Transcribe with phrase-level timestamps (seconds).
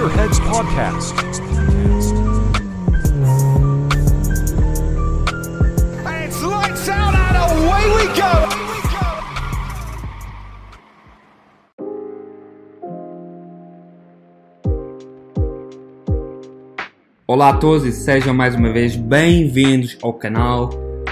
[0.00, 1.14] Gearheads Podcast.
[6.06, 8.32] It's lights out and away we go!
[17.26, 20.70] Olá a todos e sejam mais uma vez bem-vindos ao canal.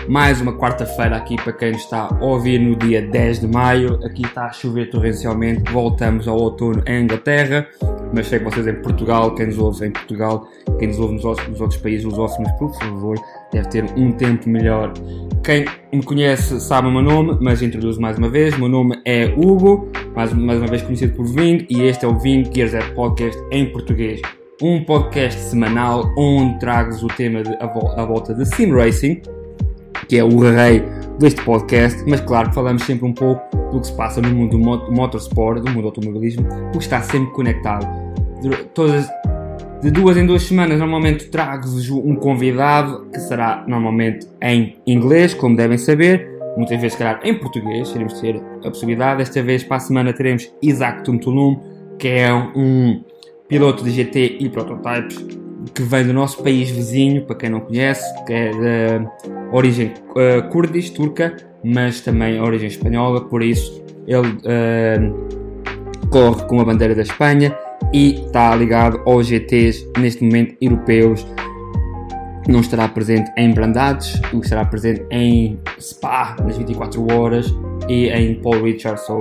[0.09, 4.01] Mais uma quarta-feira aqui para quem está a ouvir no dia 10 de maio.
[4.03, 5.71] Aqui está a chover torrencialmente.
[5.71, 7.69] Voltamos ao outono em Inglaterra.
[8.13, 10.49] Mas sei que vocês em Portugal, quem nos ouve em Portugal,
[10.79, 13.17] quem nos ouve nos outros, nos outros países lusófonos, por favor,
[13.53, 14.93] deve ter um tempo melhor.
[15.43, 18.55] Quem me conhece sabe o meu nome, mas introduzo mais uma vez.
[18.55, 22.09] O meu nome é Hugo, mais, mais uma vez conhecido por Ving, e este é
[22.09, 24.21] o Ving Gears Up Podcast em português
[24.61, 29.23] um podcast semanal onde trago-vos o tema de, a, volta de Sim Racing,
[30.09, 30.83] que é o rei
[31.19, 34.53] deste podcast, mas claro que falamos sempre um pouco do que se passa no mundo
[34.53, 37.87] do mot motorsport, do mundo do automobilismo, porque está sempre conectado.
[38.41, 39.09] De, todas,
[39.83, 45.57] de duas em duas semanas, normalmente trago-vos um convidado que será normalmente em inglês, como
[45.57, 49.19] devem saber, muitas vezes, se calhar, em português, teremos ter a possibilidade.
[49.19, 51.61] Desta vez, para a semana, teremos Isaac Tumtulum,
[51.99, 53.03] que é um
[53.49, 58.03] piloto de GT e prototypes que vem do nosso país vizinho, para quem não conhece,
[58.25, 59.09] que é de
[59.53, 66.65] origem uh, kurdish, turca, mas também origem espanhola, por isso ele uh, corre com a
[66.65, 67.57] bandeira da Espanha
[67.93, 71.27] e está ligado aos GTs neste momento europeus.
[72.49, 77.55] Não estará presente em Brandades, estará presente em Spa nas 24 horas
[77.89, 79.05] e em Paul Richards.
[79.05, 79.21] So,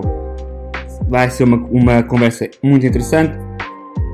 [1.10, 3.47] vai ser uma, uma conversa muito interessante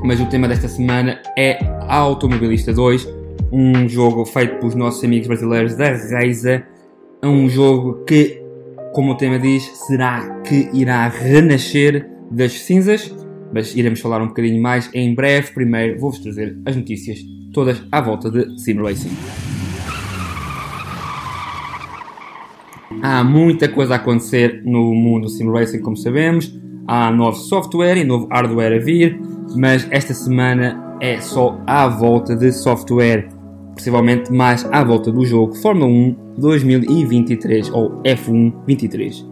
[0.03, 3.07] mas o tema desta semana é Automobilista 2,
[3.51, 6.65] um jogo feito pelos nossos amigos brasileiros da Reisa,
[7.21, 8.41] é um jogo que,
[8.93, 13.15] como o tema diz, será que irá renascer das cinzas,
[13.53, 15.53] mas iremos falar um bocadinho mais em breve.
[15.53, 17.19] Primeiro vou-vos trazer as notícias
[17.53, 19.15] todas à volta de Sim Racing.
[23.01, 26.53] Há muita coisa a acontecer no mundo do Sim Racing, como sabemos.
[26.85, 32.35] Há novo software e novo hardware a vir mas esta semana é só à volta
[32.35, 33.29] de software,
[33.75, 39.25] possivelmente mais à volta do jogo Fórmula 1 2023 ou F1 23.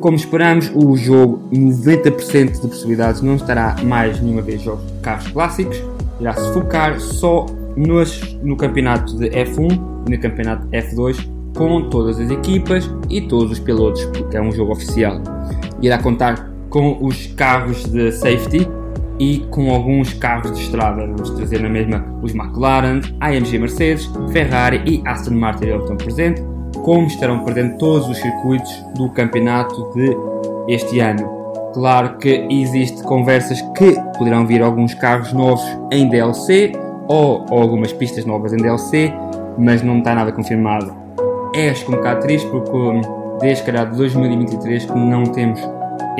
[0.00, 5.28] Como esperamos, o jogo 90% de possibilidades não estará mais nenhuma vez jogos de carros
[5.28, 5.82] clássicos,
[6.18, 7.46] irá se focar só
[7.76, 13.52] nos, no campeonato de F1 e no campeonato F2 com todas as equipas e todos
[13.52, 15.20] os pilotos, porque é um jogo oficial.
[15.82, 18.66] Irá contar com os carros de safety
[19.20, 21.06] e com alguns carros de estrada.
[21.06, 26.42] Vamos trazer na mesma os McLaren, AMG Mercedes, Ferrari e Aston Martin estão presentes,
[26.82, 30.16] como estarão presentes todos os circuitos do campeonato de
[30.68, 31.38] este ano.
[31.74, 36.72] Claro que existe conversas que poderão vir alguns carros novos em DLC
[37.06, 39.12] ou, ou algumas pistas novas em DLC,
[39.58, 40.92] mas não está nada confirmado.
[41.54, 43.00] É um bocado triste porque
[43.40, 45.60] desde calhar de 2023 que não temos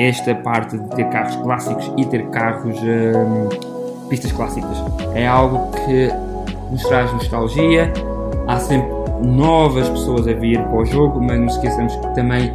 [0.07, 4.83] esta parte de ter carros clássicos e ter carros um, pistas clássicas.
[5.13, 6.09] É algo que
[6.71, 7.91] nos traz nostalgia.
[8.47, 8.89] Há sempre
[9.23, 12.53] novas pessoas a vir para o jogo, mas não esqueçamos que também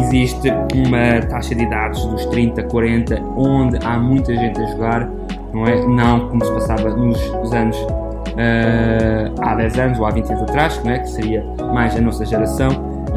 [0.00, 5.08] existe uma taxa de idades dos 30, 40, onde há muita gente a jogar,
[5.52, 5.86] não é?
[5.86, 10.82] Não como se passava nos anos uh, há 10 anos ou há 20 anos atrás,
[10.84, 10.98] não é?
[10.98, 12.68] que seria mais a nossa geração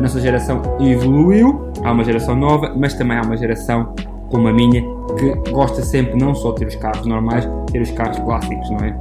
[0.01, 3.93] a nossa geração evoluiu, há uma geração nova, mas também há uma geração
[4.31, 4.81] como a minha
[5.15, 8.79] que gosta sempre não só de ter os carros normais, ter os carros clássicos, não
[8.79, 8.97] é?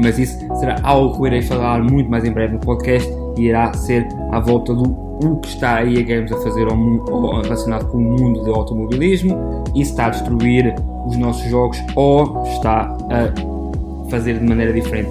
[0.00, 3.46] Mas isso será algo que eu irei falar muito mais em breve no podcast e
[3.46, 7.40] irá ser à volta do o que está aí a Games a fazer ao mundo,
[7.42, 10.76] relacionado com o mundo do automobilismo e se está a destruir
[11.06, 15.10] os nossos jogos ou está a fazer de maneira diferente.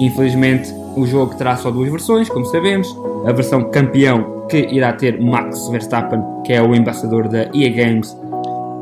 [0.00, 2.88] Infelizmente, o jogo terá só duas versões, como sabemos.
[3.26, 8.16] A versão campeão, que irá ter Max Verstappen, que é o embaixador da EA Games,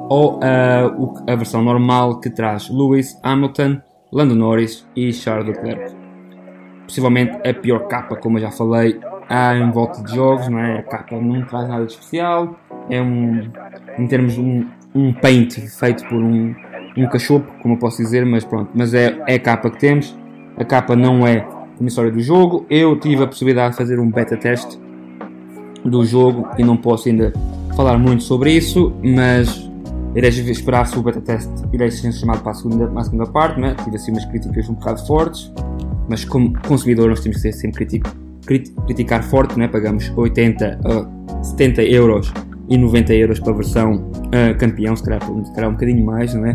[0.08, 3.78] ou uh, a versão normal, que traz Lewis Hamilton,
[4.12, 5.94] Lando Norris e Charles Leclerc.
[6.86, 10.78] Possivelmente a pior capa, como eu já falei, há em volta de jogos, não é?
[10.78, 12.54] A capa não traz nada de especial,
[12.90, 13.50] é um,
[13.98, 16.54] em termos de um, um paint feito por um,
[16.96, 20.16] um cachopo, como eu posso dizer, mas pronto, mas é, é a capa que temos.
[20.56, 21.44] A capa não é
[21.80, 22.66] na história do jogo.
[22.70, 24.78] Eu tive a possibilidade de fazer um beta teste
[25.84, 27.32] do jogo e não posso ainda
[27.76, 29.70] falar muito sobre isso, mas
[30.14, 33.26] irei esperar se o beta teste irei ser chamado para a segunda, para a segunda
[33.26, 33.60] parte.
[33.60, 33.74] Né?
[33.82, 35.52] Tive assim umas críticas um bocado fortes,
[36.08, 39.68] mas como consumidor nós temos que ser sempre crítico, criticar forte, né?
[39.68, 42.32] pagamos 80 uh, 70 euros
[42.68, 46.34] e 90 euros para a versão uh, campeão, se calhar, se calhar um bocadinho mais,
[46.34, 46.54] não é?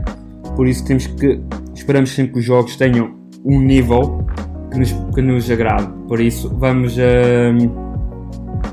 [0.55, 1.39] Por isso temos que
[1.73, 4.25] esperamos sempre que os jogos tenham um nível
[4.71, 5.87] que nos, que nos agrade.
[6.07, 7.71] Por isso, vamos, uh,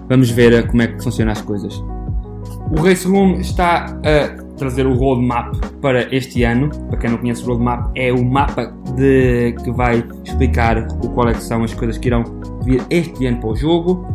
[0.09, 1.75] vamos ver como é que funcionam as coisas.
[2.71, 6.71] O Race Room está a trazer o roadmap para este ano.
[6.89, 11.29] Para quem não conhece o roadmap, é o mapa de, que vai explicar o qual
[11.29, 12.25] é são as coisas que irão
[12.65, 14.07] vir este ano para o jogo.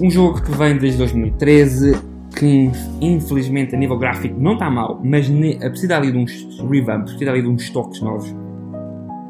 [0.00, 1.96] Um jogo que vem desde 2013,
[2.36, 2.70] que
[3.00, 5.28] infelizmente a nível gráfico não está mal, mas
[5.60, 8.34] precisa ali de uns revamps, precisa ali de uns toques novos.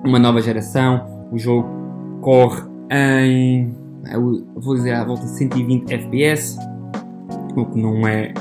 [0.04, 1.13] Uma nova geração.
[1.30, 1.68] O jogo
[2.20, 3.74] corre em,
[4.56, 6.58] vou dizer, à volta de 120 FPS,
[7.56, 8.32] o que não é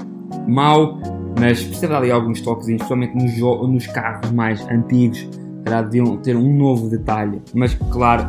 [0.47, 0.99] mau
[1.39, 3.37] mas precisa ali alguns toques, principalmente nos,
[3.69, 5.27] nos carros mais antigos,
[5.63, 8.27] terá de ter um novo detalhe, mas claro,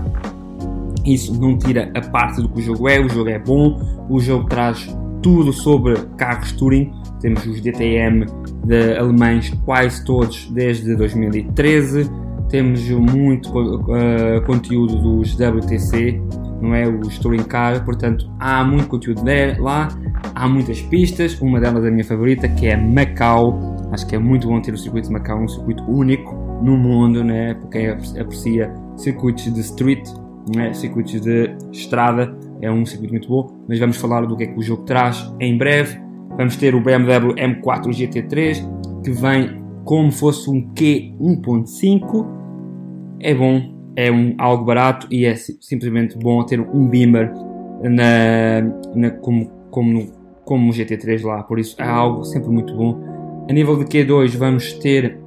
[1.05, 4.19] isso não tira a parte do que o jogo é, o jogo é bom, o
[4.21, 8.27] jogo traz tudo sobre carros Touring, temos os DTM
[8.65, 12.11] de alemães quase todos desde 2013,
[12.49, 16.21] temos muito uh, conteúdo dos WTC,
[16.61, 16.89] não é?
[16.89, 19.23] Os Touring Car, portanto há muito conteúdo
[19.59, 19.89] lá,
[20.35, 23.59] há muitas pistas, uma delas é a minha favorita que é Macau,
[23.93, 27.23] acho que é muito bom ter o circuito de Macau, um circuito único no mundo,
[27.23, 27.55] né?
[27.55, 30.09] para quem aprecia circuitos de street,
[30.57, 30.73] é?
[30.73, 34.59] circuitos de estrada, é um circuito muito bom, mas vamos falar do que é que
[34.59, 36.03] o jogo traz em breve.
[36.37, 42.27] Vamos ter o BMW M4 GT3 que vem como fosse um Q 1.5.
[43.21, 47.33] É bom, é um, algo barato e é simplesmente bom ter um Beamer
[47.83, 48.61] na,
[48.95, 50.13] na, como, como,
[50.45, 53.45] como um GT3 lá, por isso é algo sempre muito bom.
[53.49, 55.19] A nível de Q2 vamos ter,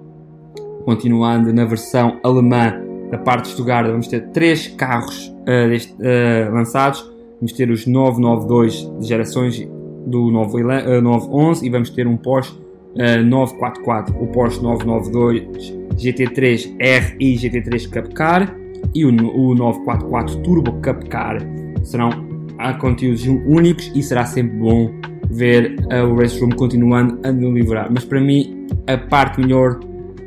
[0.85, 2.73] continuando na versão alemã
[3.11, 7.09] da parte de Stuttgart, vamos ter três carros uh, deste, uh, lançados.
[7.39, 9.69] Vamos ter os 992 de gerações
[10.07, 12.51] do 911 e vamos ter um Porsche
[12.97, 18.55] uh, 944, o Porsche 992 GT3 R e GT3 Cup Car
[18.93, 21.37] e o, o 944 Turbo Cup Car
[21.83, 22.09] serão
[22.57, 24.91] há conteúdos únicos e será sempre bom
[25.29, 27.89] ver uh, o Race Room continuando a deliverar.
[27.91, 29.79] Mas para mim, a parte melhor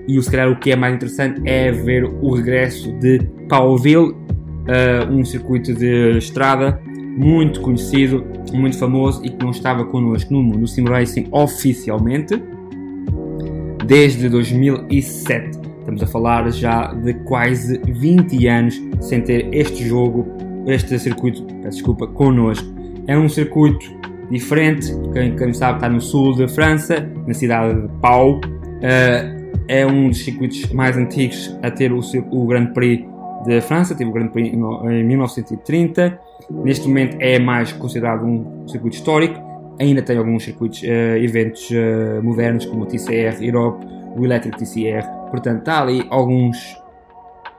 [0.06, 4.10] e o, se calhar o que é mais interessante é ver o regresso de Powellville,
[4.10, 6.80] uh, um circuito de estrada
[7.16, 12.40] muito conhecido, muito famoso e que não estava connosco no mundo do Sim Racing oficialmente
[13.90, 15.58] desde 2007.
[15.80, 20.28] Estamos a falar já de quase 20 anos sem ter este jogo,
[20.68, 22.72] este circuito, desculpa, connosco.
[23.08, 23.84] É um circuito
[24.30, 28.36] diferente, quem, quem sabe está no sul da França, na cidade de Pau.
[28.36, 31.98] Uh, é um dos circuitos mais antigos a ter o,
[32.30, 33.04] o Grande Prix
[33.44, 36.16] da França, teve o Grande Prix em 1930.
[36.48, 39.49] Neste momento é mais considerado um circuito histórico
[39.80, 43.84] ainda tem alguns circuitos, uh, eventos uh, modernos como o TCR Europe,
[44.14, 46.76] o Electric TCR, portanto está ali alguns,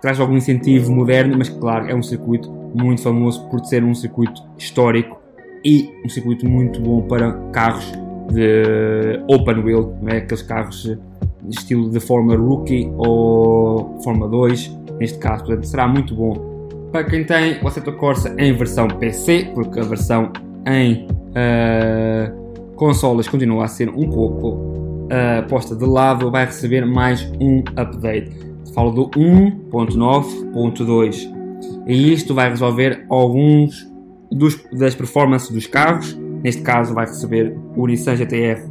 [0.01, 4.41] traz algum incentivo moderno, mas claro, é um circuito muito famoso por ser um circuito
[4.57, 5.19] histórico
[5.65, 7.91] e um circuito muito bom para carros
[8.31, 10.17] de open wheel, é?
[10.17, 16.13] aqueles carros de estilo de Fórmula Rookie ou Fórmula 2, neste caso, portanto será muito
[16.15, 16.51] bom.
[16.91, 20.31] Para quem tem o Assetto Corsa em versão PC, porque a versão
[20.65, 27.29] em uh, consolas continua a ser um pouco uh, posta de lado, vai receber mais
[27.39, 28.31] um update.
[28.73, 31.41] Falo do 1.9.2
[31.85, 33.85] e isto vai resolver alguns
[34.31, 36.17] dos, das performances dos carros.
[36.43, 38.63] Neste caso, vai receber o Nissan GTR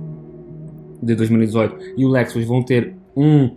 [1.03, 3.57] de 2018 e o Lexus vão ter um,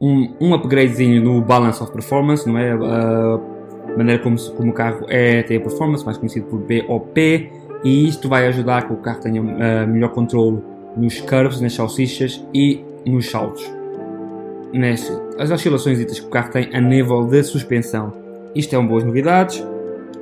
[0.00, 2.72] um, um upgradezinho no Balance of Performance, não é?
[2.72, 3.40] A
[3.96, 7.50] maneira como, como o carro é, tem a performance, mais conhecido por BOP
[7.84, 10.62] e isto vai ajudar que o carro tenha uh, melhor controle
[10.96, 13.70] nos curves, nas salsichas e nos saltos.
[14.72, 18.12] Neste, as oscilações que o carro tem a nível de suspensão.
[18.54, 19.64] Isto é uma boas novidades,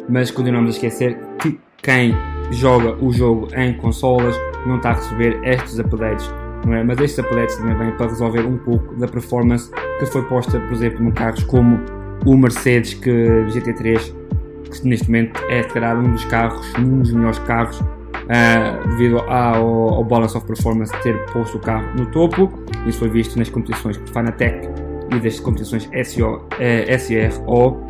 [0.08, 2.14] mas continuamos a esquecer que quem
[2.50, 4.34] joga o jogo em consolas
[4.66, 6.30] não está a receber estes updates.
[6.66, 6.82] Não é?
[6.82, 10.72] Mas estes updates também vêm para resolver um pouco da performance que foi posta, por
[10.72, 11.80] exemplo, em carros como
[12.24, 14.23] o Mercedes que GT3
[14.70, 19.94] que neste momento é declarado um dos carros, um dos melhores carros, uh, devido ao,
[19.94, 22.50] ao, balance of performance ter posto o carro no topo.
[22.86, 24.68] Isso foi visto nas competições Fanatec
[25.14, 27.86] e das competições SO, eh, SRO.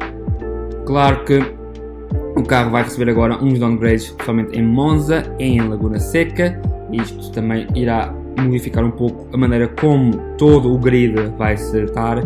[0.87, 1.41] Claro que
[2.37, 6.61] o carro vai receber agora uns downgrades, principalmente em Monza e em Laguna Seca.
[6.93, 12.23] Isto também irá modificar um pouco a maneira como todo o grid vai se estar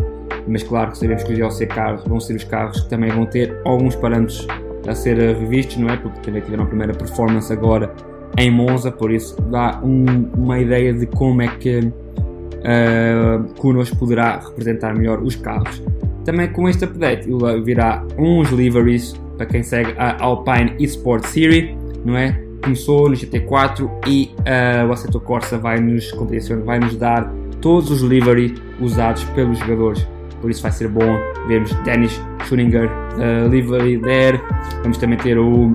[0.49, 3.27] mas claro que sabemos que os DLC carros vão ser os carros que também vão
[3.27, 4.47] ter alguns parâmetros
[4.87, 5.97] a ser revistos, não é?
[5.97, 7.93] Porque também tiveram a primeira performance agora
[8.37, 10.05] em Monza, por isso dá um,
[10.37, 15.83] uma ideia de como é que uh, Kunos poderá representar melhor os carros.
[16.25, 17.29] Também com este update
[17.65, 21.75] virá uns liveries para quem segue a Alpine Esport Series,
[22.05, 22.39] não é?
[22.63, 26.13] Começou no GT4 e uh, o Assetto Corsa vai nos,
[26.65, 30.07] vai nos dar todos os livery usados pelos jogadores.
[30.41, 34.41] Por isso vai ser bom vermos Dennis Schuninger uh, livery there.
[34.83, 35.75] Vamos também ter o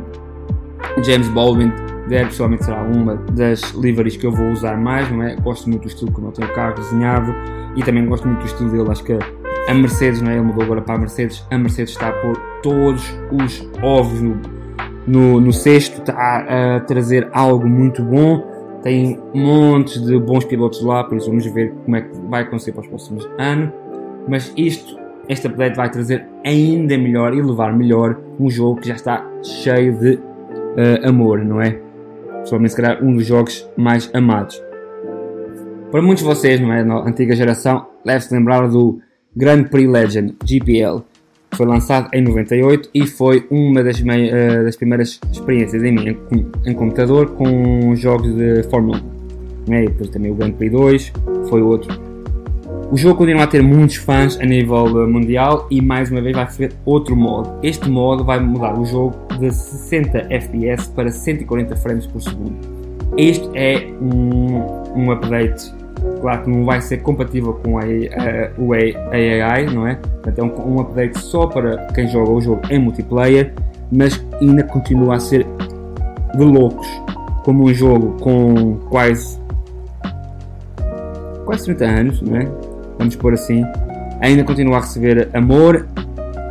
[1.03, 1.71] James Baldwin
[2.07, 5.35] there, pessoalmente será uma das liveries que eu vou usar mais, não é?
[5.35, 7.33] Gosto muito do estilo como ele tem o carro desenhado
[7.75, 8.89] e também gosto muito do estilo dele.
[8.89, 9.17] Acho que
[9.67, 10.35] a Mercedes, não é?
[10.35, 11.45] Ele mudou agora para a Mercedes.
[11.49, 14.39] A Mercedes está a pôr todos os ovos no,
[15.07, 18.53] no, no cesto, está a trazer algo muito bom
[18.83, 22.73] tem montes de bons pilotos lá, por isso vamos ver como é que vai acontecer
[22.73, 23.71] para os próximos anos.
[24.27, 28.95] Mas isto, este update vai trazer ainda melhor e levar melhor um jogo que já
[28.95, 31.79] está cheio de uh, amor, não é?
[32.41, 34.61] Pessoalmente, se calhar, um dos jogos mais amados.
[35.91, 36.83] Para muitos de vocês, não é?
[36.83, 38.99] Na antiga geração, deve-se lembrar do
[39.35, 41.03] Grand Prix Legend GPL
[41.55, 46.17] foi lançado em 98 e foi uma das, mei, uh, das primeiras experiências em mim
[46.31, 49.01] em, em, computador com jogos de Fórmula
[49.67, 49.69] 1.
[49.69, 49.81] Né?
[49.85, 51.13] Depois também o Grand Prix 2
[51.49, 52.02] foi outro.
[52.93, 56.45] O jogo continua a ter muitos fãs a nível mundial e mais uma vez vai
[56.45, 57.51] receber outro modo.
[57.63, 62.55] Este modo vai mudar o jogo de 60 FPS para 140 frames por segundo.
[63.17, 64.59] Este é um,
[64.95, 65.73] um update
[66.21, 69.95] Claro que não vai ser compatível com a, a, o AI, não é?
[69.95, 73.53] Portanto, é um, um update só para quem joga o jogo em multiplayer,
[73.91, 75.47] mas ainda continua a ser
[76.37, 76.87] de loucos.
[77.43, 79.41] Como um jogo com quase
[81.43, 82.47] quase 30 anos, não é?
[83.03, 83.65] Vamos pôr assim,
[84.21, 85.85] ainda continua a receber amor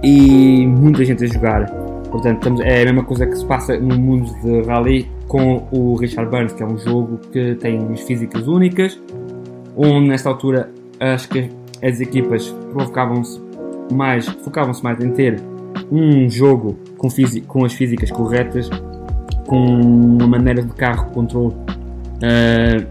[0.03, 1.65] e muita gente a jogar.
[2.11, 5.97] Portanto, estamos, é a mesma coisa que se passa no mundo de rally com o
[5.97, 9.01] Richard Burns, que é um jogo que tem físicas únicas,
[9.75, 10.69] onde nesta altura
[11.01, 11.49] acho que
[11.83, 13.41] as equipas provocavam-se
[13.91, 15.41] mais, focavam-se mais em ter
[15.91, 17.09] um jogo com,
[17.47, 18.69] com, as físicas corretas,
[19.47, 22.87] com uma maneira de carro controle uh,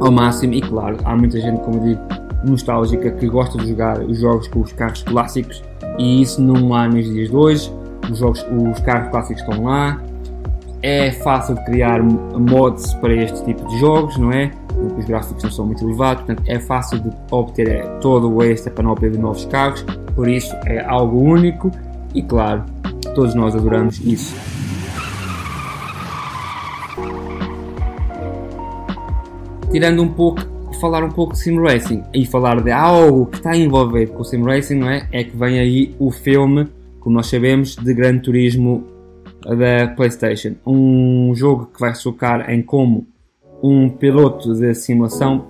[0.00, 4.18] ao máximo e claro, há muita gente, como digo, nostálgica que gosta de jogar os
[4.18, 5.62] jogos com os carros clássicos
[5.98, 7.72] e isso não há nos dias de hoje.
[8.10, 10.02] Os, jogos, os carros clássicos estão lá,
[10.82, 14.50] é fácil criar mods para este tipo de jogos, não é?
[14.98, 19.18] os gráficos não são muito elevados, portanto é fácil de obter todo esta panóplia de
[19.18, 21.70] novos carros, por isso é algo único
[22.14, 22.64] e claro,
[23.14, 24.34] todos nós adoramos isso.
[29.70, 30.40] Tirando um pouco,
[30.80, 34.24] falar um pouco de Sim Racing e falar de algo que está envolvido com o
[34.24, 35.06] Sim Racing, não é?
[35.12, 36.68] É que vem aí o filme,
[36.98, 38.84] como nós sabemos, de Gran Turismo
[39.42, 40.54] da PlayStation.
[40.66, 43.06] Um jogo que vai focar em como
[43.62, 45.46] um piloto de simulação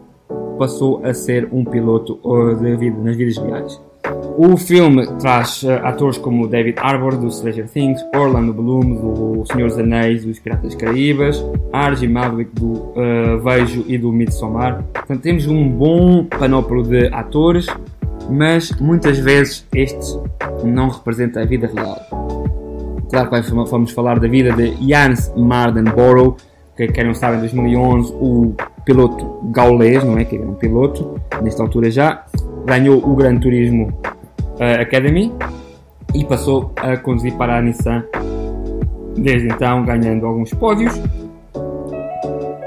[0.58, 2.20] passou a ser um piloto
[2.60, 3.80] de vida, nas vidas reais.
[4.36, 9.68] O filme traz uh, atores como David Arbor do Stranger Things, Orlando Bloom do Senhor
[9.68, 14.82] dos Anéis dos Piratas Caraíbas, Archie Madwick do uh, Vejo e do Midsommar.
[14.92, 17.66] Portanto, temos um bom panópolo de atores,
[18.30, 20.18] mas muitas vezes este
[20.64, 21.98] não representa a vida real.
[23.10, 26.36] Claro que vamos falar da vida de Jans Mardenborough,
[26.76, 30.24] que quem não sabe, em 2011 o piloto gaulês, não é?
[30.24, 32.24] Que era um piloto, nesta altura já,
[32.64, 33.92] ganhou o Gran Turismo
[34.80, 35.32] Academy
[36.14, 38.04] e passou a conduzir para a Nissan
[39.16, 41.00] desde então, ganhando alguns pódios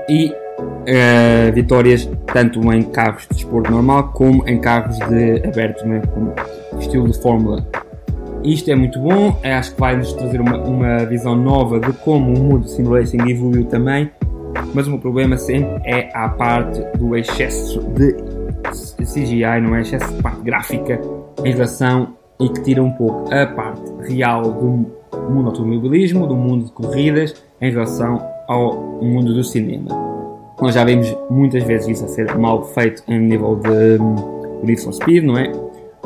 [0.09, 6.01] e uh, vitórias tanto em carros de desporto normal como em carros de aberto, né?
[6.13, 6.33] como
[6.79, 7.65] estilo de Fórmula
[8.43, 11.93] isto é muito bom, é, acho que vai nos trazer uma, uma visão nova de
[11.93, 14.11] como o mundo de sim racing evoluiu também,
[14.73, 18.13] mas o meu problema sempre é a parte do excesso de
[19.05, 19.81] CGI, não é?
[19.81, 20.99] Excesso de parte gráfica
[21.43, 22.09] em relação
[22.39, 24.85] e que tira um pouco a parte real do
[25.29, 29.89] mundo automobilismo, do mundo de corridas, em relação ao mundo do cinema.
[30.61, 34.81] Nós já vimos muitas vezes isso a ser mal feito em nível de um, Need
[34.81, 35.51] for Speed, não é?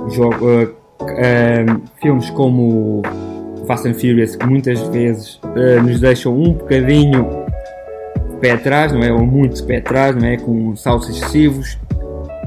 [0.10, 3.02] Jogo, uh, filmes como
[3.66, 7.46] Fast and Furious que muitas vezes uh, nos deixam um bocadinho
[8.40, 9.12] pé atrás, não é?
[9.12, 10.38] Ou muito pé atrás, não é?
[10.38, 11.78] Com saltos excessivos,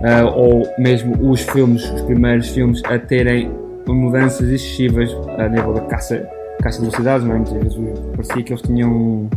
[0.01, 3.51] uh, ou mesmo os filmes, os primeiros filmes a terem
[3.87, 6.29] mudanças excessivas a nível da caixa,
[6.63, 7.39] caixa de velocidades, não é?
[7.39, 9.29] Muitas vezes parecia que eles tinham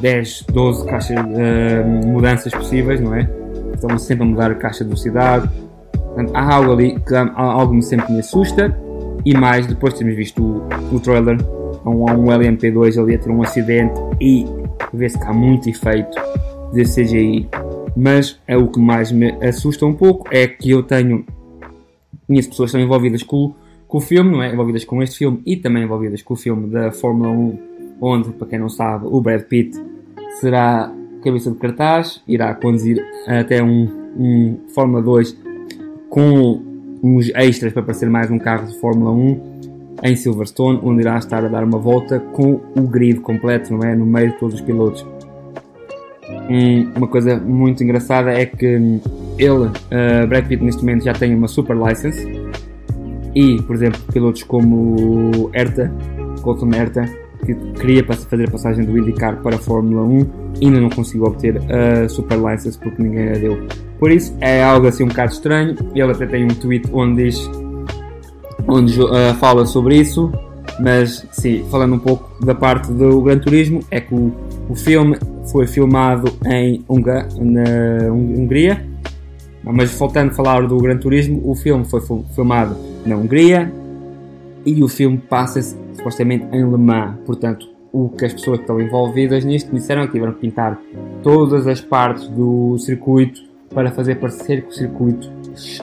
[0.00, 3.28] 10, 12 caixas, uh, mudanças possíveis, não é?
[3.74, 5.48] Estavam sempre a mudar a caixa de velocidade,
[6.14, 8.74] Portanto, há algo ali que algo me sempre me assusta.
[9.24, 11.38] E mais, depois de termos visto o, o trailer,
[11.84, 14.46] há um, um LMP2 ali a ter um acidente e
[14.92, 16.16] vê-se que há muito efeito
[16.72, 17.48] de CGI
[17.96, 21.24] Mas é o que mais me assusta um pouco é que eu tenho
[22.26, 23.54] conheço pessoas estão envolvidas com,
[23.86, 24.52] com o filme, não é?
[24.52, 27.58] Envolvidas com este filme e também envolvidas com o filme da Fórmula 1,
[28.00, 29.78] onde, para quem não sabe, o Brad Pitt
[30.40, 35.36] será cabeça de cartaz, irá conduzir até um, um Fórmula 2
[36.10, 36.62] com
[37.02, 39.54] uns extras para parecer mais um carro de Fórmula 1
[40.02, 43.94] em Silverstone, onde irá estar a dar uma volta com o grid completo, não é?
[43.94, 45.06] No meio de todos os pilotos.
[46.48, 51.34] Um, uma coisa muito engraçada é que ele, uh, Brad Pitt, neste momento já tem
[51.34, 52.26] uma super license
[53.34, 55.92] e, por exemplo, pilotos como Herta,
[56.42, 57.04] Colton Herta,
[57.44, 60.26] que queria fazer a passagem do IndyCar para a Fórmula 1,
[60.62, 63.66] ainda não conseguiu obter a super license porque ninguém a deu.
[63.98, 65.76] Por isso é algo assim um bocado estranho.
[65.94, 67.50] Ele até tem um tweet onde diz
[68.66, 70.32] onde uh, fala sobre isso,
[70.80, 74.32] mas sim, falando um pouco da parte do Gran Turismo, é que o,
[74.68, 75.18] o filme
[75.50, 76.84] foi filmado em
[77.40, 78.84] na Hungria,
[79.62, 82.00] mas voltando a falar do Gran Turismo, o filme foi
[82.34, 83.72] filmado na Hungria
[84.64, 88.80] e o filme passa-se supostamente em Le Mans, portanto o que as pessoas que estão
[88.80, 90.80] envolvidas nisto disseram é que tiveram que pintar
[91.22, 93.40] todas as partes do circuito
[93.72, 95.30] para fazer parecer que o circuito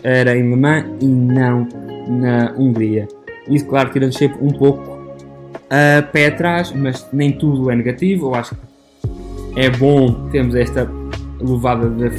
[0.03, 1.67] era em Le Mans e não
[2.07, 3.07] na Hungria.
[3.47, 4.99] Isso, claro, tira-nos sempre um pouco
[5.69, 8.27] a pé atrás, mas nem tudo é negativo.
[8.27, 8.70] Eu acho que
[9.55, 10.89] é bom termos esta
[11.39, 12.09] levada de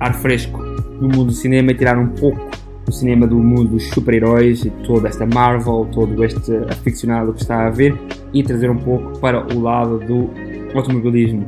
[0.00, 0.58] ar fresco
[1.00, 2.50] no mundo do cinema e tirar um pouco
[2.84, 7.66] do cinema do mundo dos super-heróis e toda esta Marvel, todo este aficionado que está
[7.66, 7.96] a ver
[8.32, 10.30] e trazer um pouco para o lado do
[10.74, 11.44] automobilismo.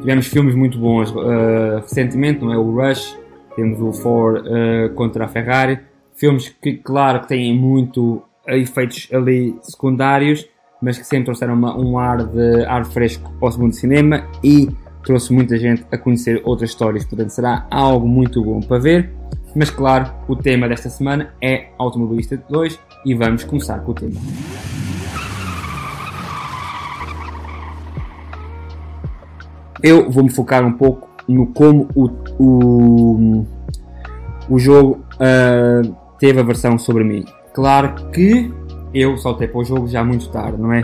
[0.00, 2.56] Tivemos filmes muito bons uh, recentemente, não é?
[2.56, 3.18] O Rush,
[3.56, 5.80] temos o Ford uh, contra a Ferrari,
[6.14, 10.46] filmes que, claro, que têm muito efeitos ali secundários,
[10.80, 14.68] mas que sempre trouxeram uma, um ar de ar fresco ao segundo cinema e
[15.04, 17.04] trouxe muita gente a conhecer outras histórias.
[17.04, 19.10] Portanto, será algo muito bom para ver.
[19.54, 24.20] Mas, claro, o tema desta semana é Automobilista 2 e vamos começar com o tema.
[29.82, 33.46] Eu vou me focar um pouco no como o, o,
[34.48, 37.24] o jogo uh, teve a versão sobre mim.
[37.54, 38.52] Claro que
[38.94, 40.82] eu saltei para o jogo já muito tarde, não é?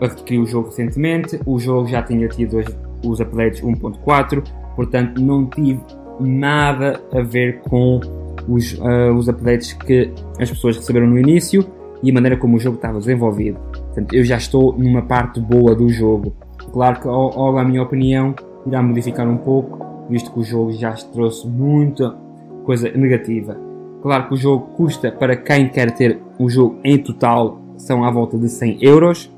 [0.00, 2.66] Adquiri o jogo recentemente, o jogo já tinha tido os,
[3.04, 4.42] os updates 1.4,
[4.74, 5.80] portanto não tive
[6.18, 8.00] nada a ver com
[8.48, 10.10] os, uh, os updates que
[10.40, 11.64] as pessoas receberam no início
[12.02, 13.58] e a maneira como o jogo estava desenvolvido.
[13.72, 16.34] Portanto, eu já estou numa parte boa do jogo.
[16.72, 18.34] Claro que, ao, a minha opinião,
[18.66, 22.16] irá modificar um pouco, visto que o jogo já trouxe muita
[22.64, 23.56] coisa negativa.
[24.02, 28.10] Claro que o jogo custa para quem quer ter o jogo em total são à
[28.10, 29.32] volta de 100 euros,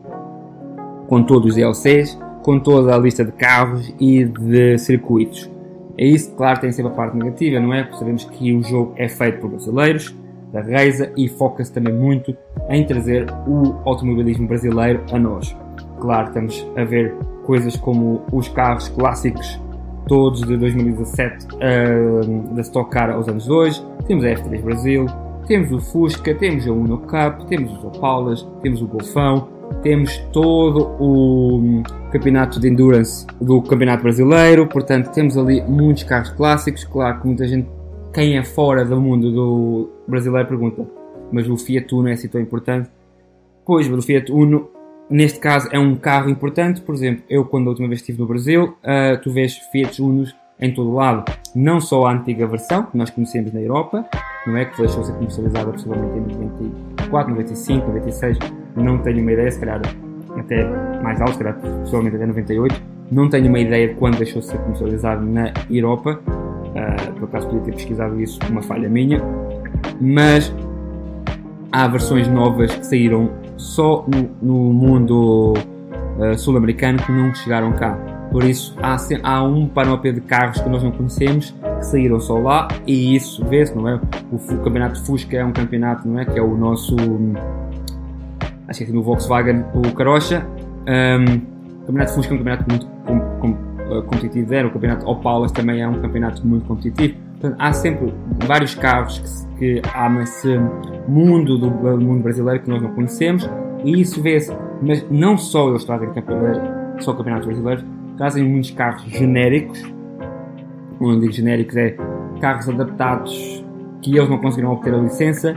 [1.06, 5.50] com todos os DLCs, com toda a lista de carros e de circuitos.
[5.96, 7.82] É isso, claro, tem sempre a parte negativa, não é?
[7.82, 10.14] Porque sabemos que o jogo é feito por brasileiros,
[10.52, 12.34] da Reisa, e foca-se também muito
[12.68, 15.54] em trazer o automobilismo brasileiro a nós.
[16.00, 19.60] Claro, estamos a ver coisas como os carros clássicos
[20.06, 25.06] todos de 2017 uh, da Stock Car aos anos 2, temos a F3 Brasil,
[25.46, 29.48] temos o Fusca, temos a Uno Cup, temos os Opalas, temos o Golfão,
[29.82, 36.84] temos todo o campeonato de endurance do Campeonato Brasileiro, portanto temos ali muitos carros clássicos,
[36.84, 37.68] claro que muita gente,
[38.12, 40.86] quem é fora do mundo do brasileiro pergunta,
[41.32, 42.88] mas o Fiat Uno é assim tão importante?
[43.66, 44.68] Pois, o Fiat Uno
[45.08, 48.26] Neste caso é um carro importante, por exemplo, eu quando a última vez estive no
[48.26, 52.84] Brasil, uh, tu vês Fiat Unos em todo o lado, não só a antiga versão,
[52.84, 54.06] que nós conhecemos na Europa,
[54.46, 54.64] não é?
[54.64, 58.38] Que deixou de ser comercializada possivelmente em 94, 95, 96,
[58.76, 59.82] não tenho uma ideia, se calhar
[60.38, 60.64] até
[61.02, 64.46] mais alto, se calhar possivelmente até 98, não tenho uma ideia de quando deixou de
[64.46, 69.20] ser comercializado na Europa, uh, por acaso podia ter pesquisado isso, uma falha minha,
[70.00, 70.54] mas
[71.70, 75.54] há versões novas que saíram só no, no mundo
[76.18, 77.96] uh, sul-americano que não chegaram cá.
[78.30, 82.38] Por isso, há, há um panóplia de carros que nós não conhecemos que saíram só
[82.38, 84.00] lá e isso vê-se, não é?
[84.32, 86.24] O, o, campeonato Fusca é um campeonato, não é?
[86.24, 86.96] Que é o nosso.
[88.66, 90.44] Acho que é no Volkswagen, o Carocha.
[90.88, 91.36] Um,
[91.82, 93.50] o campeonato Fusca é um campeonato muito com, com,
[93.98, 94.52] uh, competitivo.
[94.52, 94.66] Era.
[94.66, 97.14] O campeonato Opalas também é um campeonato muito competitivo.
[97.58, 98.12] Há sempre
[98.46, 99.18] vários carros
[99.58, 100.58] que, que há nesse
[101.06, 103.48] mundo do, do mundo brasileiro que nós não conhecemos
[103.84, 104.52] e isso vê-se.
[104.82, 106.08] Mas não só eles trazem
[107.00, 107.84] só campeonatos brasileiros,
[108.16, 109.82] trazem muitos carros genéricos.
[110.98, 111.96] Quando digo genéricos é
[112.40, 113.64] carros adaptados
[114.00, 115.54] que eles não conseguiram obter a licença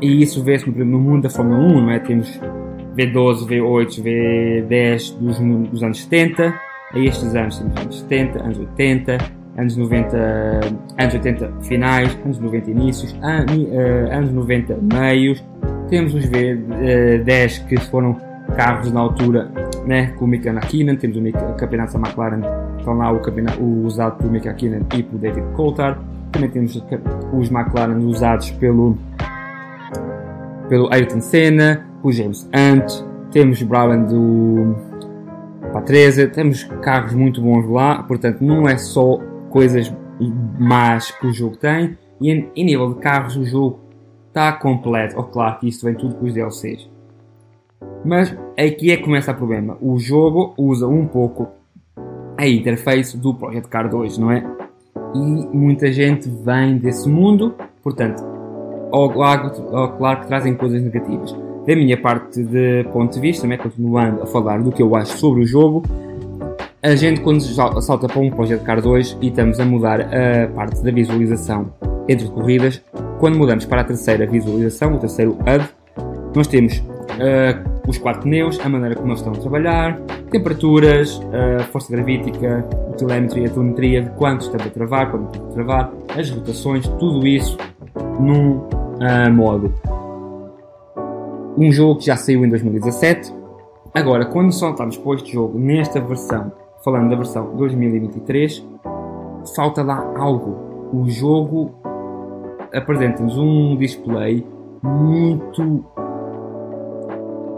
[0.00, 1.98] e isso vê-se no mundo da Fórmula 1, não é?
[1.98, 2.40] Temos
[2.96, 5.38] V12, V8, V10 dos,
[5.70, 6.54] dos anos 70,
[6.92, 9.18] a estes anos temos anos 70, anos 80,
[9.58, 10.16] anos 90,
[10.96, 15.44] anos 80 finais, anos 90 inícios, an, uh, anos 90 meios.
[15.88, 18.16] Temos os V10 que foram
[18.56, 19.50] carros na altura
[19.84, 22.40] né, com o Mika Hakkinen, temos o, Mika, o campeonato da McLaren,
[22.78, 26.00] estão lá o, campeonato, o usado pelo Mika Hakkinen e pelo David Coulthard.
[26.32, 26.76] Também temos
[27.32, 28.96] os McLaren usados pelo,
[30.68, 34.76] pelo Ayrton Senna, o James Hunt, temos Brown do
[35.72, 39.18] Patrese, temos carros muito bons lá, portanto não é só
[39.50, 39.92] coisas
[40.58, 43.80] más que o jogo tem, e em, em nível de carros o jogo
[44.28, 45.16] está completo.
[45.18, 46.88] Oh, claro que isto vem tudo com os DLCs.
[48.04, 49.76] Mas aqui é que começa o problema.
[49.80, 51.48] O jogo usa um pouco
[52.36, 54.44] a interface do Project Car 2, não é?
[55.14, 58.22] E muita gente vem desse mundo, portanto,
[58.92, 61.34] ao claro, ao claro que trazem coisas negativas.
[61.66, 65.18] Da minha parte de ponto de vista, também continuando a falar do que eu acho
[65.18, 65.82] sobre o jogo,
[66.82, 70.82] a gente quando salta para um Project Car 2 e estamos a mudar a parte
[70.82, 71.72] da visualização
[72.08, 72.80] entre corridas,
[73.18, 75.68] quando mudamos para a terceira visualização, o terceiro HUD,
[76.34, 81.20] nós temos uh, os quatro pneus, a maneira como eles estão a trabalhar, temperaturas,
[81.58, 85.54] a força gravítica, o telemetria, a telemetria de quanto estamos a travar, quando estamos a
[85.54, 87.58] travar, as rotações, tudo isso
[88.20, 89.74] num uh, modo.
[91.56, 93.34] Um jogo que já saiu em 2017.
[93.92, 96.52] Agora, quando soltamos para este jogo nesta versão,
[96.90, 98.66] falando da versão 2023,
[99.54, 100.56] falta lá algo.
[100.90, 101.70] O jogo
[102.72, 104.46] apresenta-nos um display
[104.82, 105.84] muito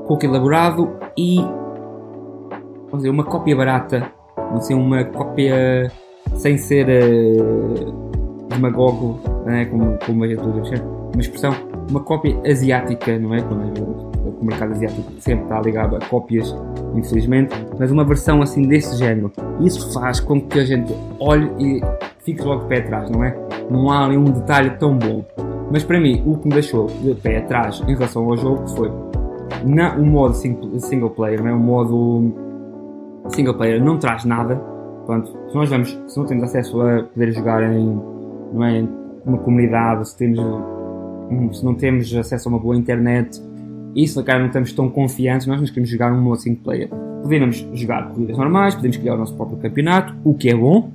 [0.08, 1.36] pouco elaborado e
[2.86, 4.10] vamos dizer, uma cópia barata,
[4.50, 5.92] não sei, uma cópia
[6.34, 11.52] sem ser uh, demagogo, né, como, como a gente usa uma expressão,
[11.90, 13.42] uma cópia asiática, não é?
[13.42, 13.62] Como
[14.40, 16.54] o mercado asiático sempre está ligado a cópias,
[16.94, 19.30] infelizmente, mas uma versão assim desse género.
[19.60, 21.80] Isso faz com que a gente olhe e
[22.20, 23.36] fique logo de pé atrás, não é?
[23.70, 25.24] Não há ali um detalhe tão bom.
[25.70, 28.90] Mas para mim, o que me deixou de pé atrás em relação ao jogo foi
[29.64, 31.52] na, o modo single player, né?
[31.52, 32.32] o modo
[33.28, 34.56] single player não traz nada.
[35.06, 38.00] Portanto, se nós vamos, se não temos acesso a poder jogar em,
[38.52, 38.86] não é,
[39.24, 40.38] uma comunidade, se, temos,
[41.52, 43.40] se não temos acesso a uma boa internet,
[43.96, 46.88] se cara não estamos tão confiantes, nós não queremos jogar um modo single player.
[47.22, 50.90] Podemos jogar corridas normais, podemos criar o nosso próprio campeonato, o que é bom.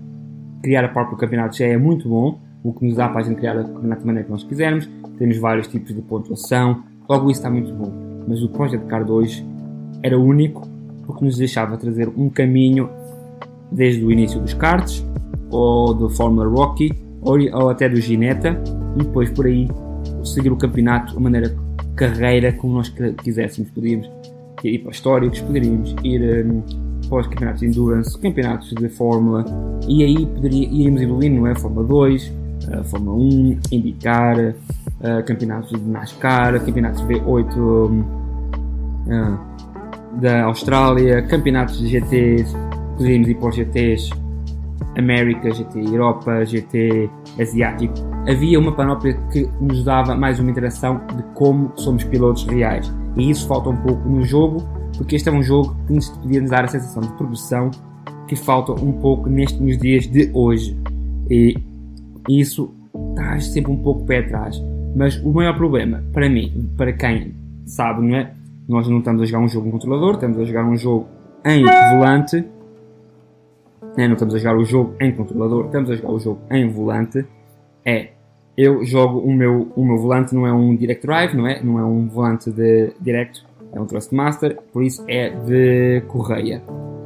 [0.64, 3.38] Criar o próprio campeonato já é muito bom, o que nos dá para a gente
[3.38, 4.90] criar o campeonato da maneira que nós quisermos.
[5.18, 9.44] Temos vários tipos de pontuação, logo isso está muito bom mas o Project Car 2
[10.04, 10.68] era único
[11.06, 12.90] porque nos deixava trazer um caminho
[13.72, 15.06] desde o início dos karts,
[15.52, 18.60] ou do Fórmula Rocky, ou até do Gineta,
[18.96, 19.70] e depois por aí
[20.26, 21.56] seguir o campeonato de maneira
[21.96, 23.72] carreira como nós quiséssemos.
[23.72, 24.10] Podíamos
[24.64, 26.62] ir para históricos, poderíamos ir um,
[27.08, 29.46] para os campeonatos de endurance, campeonatos de Fórmula,
[29.88, 31.56] e aí poderia, iríamos evoluindo, não é?
[31.56, 38.00] Fórmula 2, uh, Fórmula 1, indicar, uh, campeonatos de NASCAR, campeonatos V8 um,
[39.08, 42.56] uh, da Austrália, campeonatos de GTs,
[42.98, 44.25] poderíamos ir para os GTs
[44.98, 47.10] América, GT Europa, GT
[47.40, 47.94] Asiático.
[48.28, 52.92] Havia uma panóplia que nos dava mais uma interação de como somos pilotos reais.
[53.18, 54.64] E isso falta um pouco no jogo,
[54.98, 57.72] porque este é um jogo que nos podia nos dar a sensação de progressão
[58.28, 60.78] que falta um pouco neste, nos dias de hoje.
[61.30, 61.56] E
[62.30, 62.74] isso
[63.12, 64.62] está sempre um pouco pé atrás.
[64.96, 67.36] Mas o maior problema, para mim, para quem
[67.66, 68.32] sabe, não é?
[68.68, 71.08] Nós não estamos a jogar um jogo em controlador, estamos a jogar um jogo
[71.46, 72.44] em volante.
[73.98, 74.08] Né?
[74.08, 77.26] Não estamos a jogar o jogo em controlador, estamos a jogar o jogo em volante.
[77.86, 78.10] É,
[78.58, 81.62] eu jogo o meu, o meu volante, não é um Direct Drive, não é?
[81.62, 86.64] Não é um volante de Direct, é um Thrustmaster, por isso é de correia.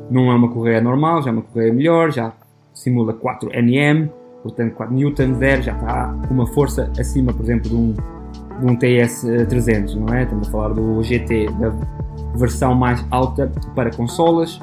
[0.09, 2.33] Não é uma correia normal, já é uma correia melhor, já
[2.73, 4.09] simula 4 Nm,
[4.43, 8.75] portanto 4 Newton, 0 já está uma força acima, por exemplo, de um, de um
[8.77, 10.23] TS300, não é?
[10.23, 11.73] Estamos a falar do GT, da
[12.35, 14.59] versão mais alta para consolas,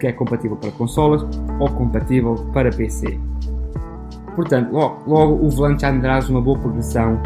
[0.00, 1.22] que é compatível para consolas
[1.60, 3.18] ou compatível para PC.
[4.34, 7.20] Portanto, logo, logo o volante já me traz uma boa progressão,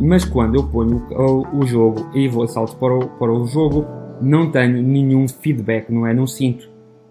[0.00, 3.84] mas quando eu ponho o, o, jogo e vou salto para o, para o jogo,
[4.20, 6.14] não tenho nenhum feedback, não é?
[6.14, 6.68] Não sinto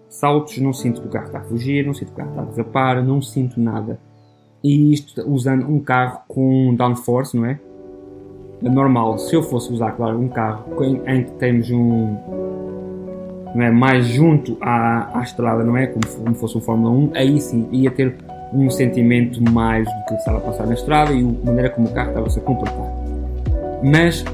[0.08, 2.42] saltos, não sinto que o carro está a fugir, não sinto que o carro está
[2.42, 4.00] a derrapar, não sinto nada.
[4.62, 7.60] E isto usando um carro com downforce, não é?
[8.62, 8.68] é?
[8.68, 10.64] Normal, se eu fosse usar, claro, um carro
[11.06, 12.16] em, que temos um.
[13.54, 15.86] Não é, mais junto à, à estrada, não é?
[15.86, 18.14] Como, como fosse um Fórmula 1, aí sim ia ter
[18.52, 21.92] um sentimento mais do que estava a passar na estrada e a maneira como o
[21.92, 22.90] carro estava a se comportar.
[23.82, 24.24] Mas,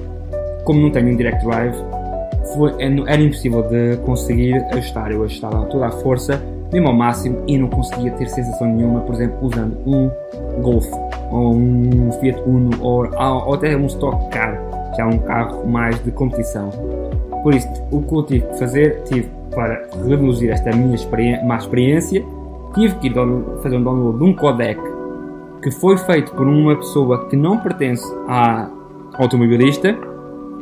[0.65, 1.77] como não tenho um direct drive,
[2.55, 5.11] foi, é era impossível de conseguir ajustar.
[5.11, 6.43] Eu ajustava toda a força
[6.75, 10.11] mesmo ao máximo, e não conseguia ter sensação nenhuma, por exemplo, usando um
[10.61, 10.87] Golf,
[11.31, 14.61] ou um Fiat Uno, ou, ou até um Stock Car,
[14.95, 16.71] que é um carro mais de competição.
[17.45, 21.59] Por isso, o que eu tive que fazer, tive para reduzir esta minha experiência, má
[21.59, 22.25] experiência,
[22.75, 23.11] tive que
[23.63, 24.81] fazer um download de um codec
[25.63, 28.69] que foi feito por uma pessoa que não pertence à
[29.19, 29.95] automobilista,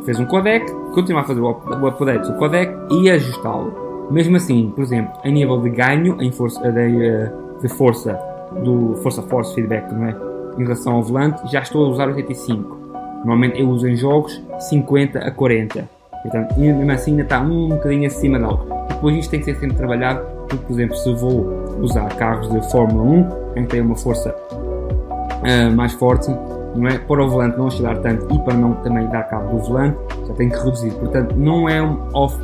[0.05, 4.09] fez um codec, continua a fazer o update do codec e ajustá-lo.
[4.11, 8.19] Mesmo assim, por exemplo, em nível de ganho em força, de, eh, de força
[8.65, 10.17] do força force feedback, não é?
[10.59, 12.77] Em relação ao volante, já estou a usar 85.
[13.19, 15.89] Normalmente eu uso em jogos 50 a 40.
[16.23, 18.67] Portanto, mesmo assim ainda está um bocadinho acima da algo.
[18.89, 22.71] Depois isto tem que ser sempre trabalhado, porque, por exemplo, se vou usar carros de
[22.71, 26.31] Fórmula 1, em que tem uma força uh, mais forte,
[26.77, 26.99] não é?
[26.99, 30.35] Para o volante não oscilar tanto e para não também dar cabo do volante, já
[30.35, 30.93] tem que reduzir.
[30.93, 32.39] Portanto, não é um off,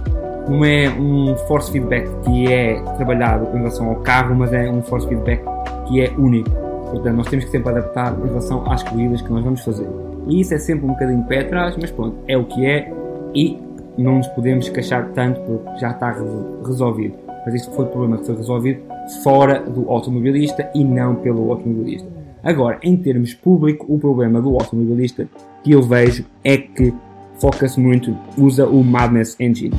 [0.49, 4.83] não é um force feedback que é trabalhado em relação ao carro, mas é um
[4.83, 5.43] force feedback
[5.87, 6.51] que é único.
[6.91, 9.88] Portanto, nós temos que sempre adaptar em relação às corridas que nós vamos fazer.
[10.27, 12.93] E isso é sempre um bocadinho pé atrás, mas pronto, é o que é
[13.35, 13.68] e
[13.99, 16.17] não nos podemos queixar tanto porque já está
[16.65, 17.15] resolvido.
[17.45, 18.81] Mas isto foi o problema que foi resolvido
[19.23, 22.09] fora do automobilista e não pelo automobilista.
[22.43, 25.29] Agora, em termos público, o problema do automobilista
[25.63, 26.95] que eu vejo é que
[27.39, 29.75] foca-se muito, usa o Madness Engine.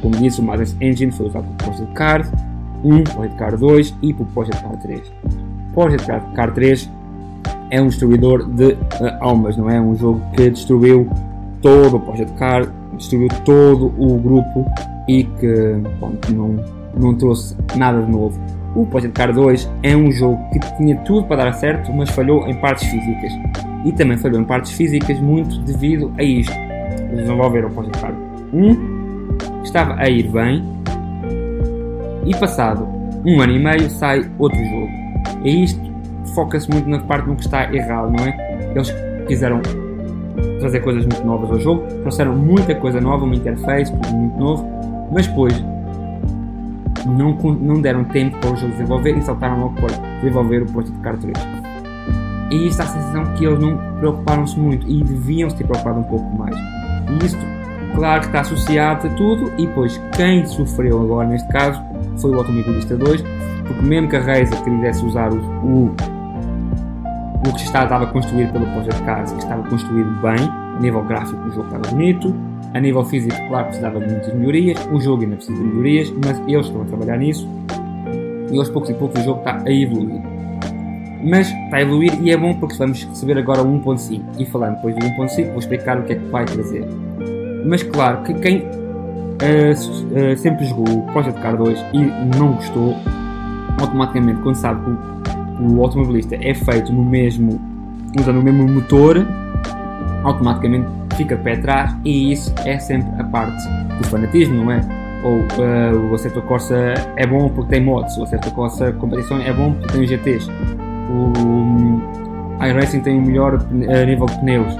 [0.00, 2.30] Como disse, o Madness Engine foi usado o Project Card
[2.84, 5.12] 1, Project Card 2 e o Project Card 3.
[5.74, 6.90] Project Card 3
[7.70, 8.78] é um destruidor de uh,
[9.20, 9.80] almas, não é?
[9.80, 11.08] Um jogo que destruiu
[11.60, 14.66] todo o Project Card, destruiu todo o grupo
[15.08, 15.82] e que
[16.32, 16.56] não,
[16.96, 18.38] não trouxe nada de novo.
[18.74, 22.46] O Project Car 2 é um jogo que tinha tudo para dar certo, mas falhou
[22.46, 23.32] em partes físicas.
[23.84, 26.52] E também falhou em partes físicas muito devido a isto.
[27.14, 28.12] Desenvolveram o Project Car
[28.52, 30.62] 1, estava a ir bem,
[32.26, 32.86] e passado
[33.24, 34.88] um ano e meio sai outro jogo.
[35.44, 35.80] E isto
[36.34, 38.70] foca-se muito na parte no que está errado, não é?
[38.74, 38.94] Eles
[39.26, 39.60] quiseram
[40.58, 44.68] trazer coisas muito novas ao jogo, trouxeram muita coisa nova, uma interface, tudo muito novo,
[45.12, 45.64] mas depois
[47.06, 50.92] não, não deram tempo para o jogo desenvolver e saltaram logo para desenvolver o posto
[50.92, 51.32] de Car 3.
[52.50, 56.00] E isto dá a sensação que eles não preocuparam-se muito e deviam se ter preocupado
[56.00, 56.56] um pouco mais.
[56.56, 57.38] E isto,
[57.94, 61.80] claro que está associado a tudo, e depois quem sofreu agora neste caso
[62.18, 63.22] foi o Automobilista 2,
[63.66, 65.94] porque mesmo que a Razer quisesse usar o, o,
[67.48, 71.50] o que estava construído pelo Project Cars, que estava construído bem, a nível gráfico o
[71.50, 72.34] jogo estava bonito,
[72.74, 74.88] a nível físico, claro, precisava de muitas melhorias.
[74.92, 77.48] O jogo ainda precisa de melhorias, mas eles estão a trabalhar nisso.
[78.52, 80.20] E aos poucos e poucos o jogo está a evoluir.
[81.24, 84.22] Mas está a evoluir e é bom porque vamos receber agora o 1.5.
[84.38, 86.86] E falando depois do 1.5, vou explicar o que é que vai trazer.
[87.64, 91.98] Mas claro que quem uh, uh, sempre jogou o Project Car 2 e
[92.38, 92.94] não gostou,
[93.80, 94.90] automaticamente, quando sabe que
[95.60, 97.60] o, automobilista é feito no mesmo,
[98.18, 99.26] usando o mesmo motor,
[100.22, 103.56] automaticamente fica de pé atrás e isso é sempre a parte
[103.98, 104.80] do fanatismo, não é?
[105.24, 109.52] Ou uh, o Acerto Corsa é bom porque tem mods, o Acerto Corsa Competição é
[109.52, 110.48] bom porque tem GTs,
[111.10, 112.00] o um,
[112.64, 114.74] iRacing tem o melhor uh, nível de pneus,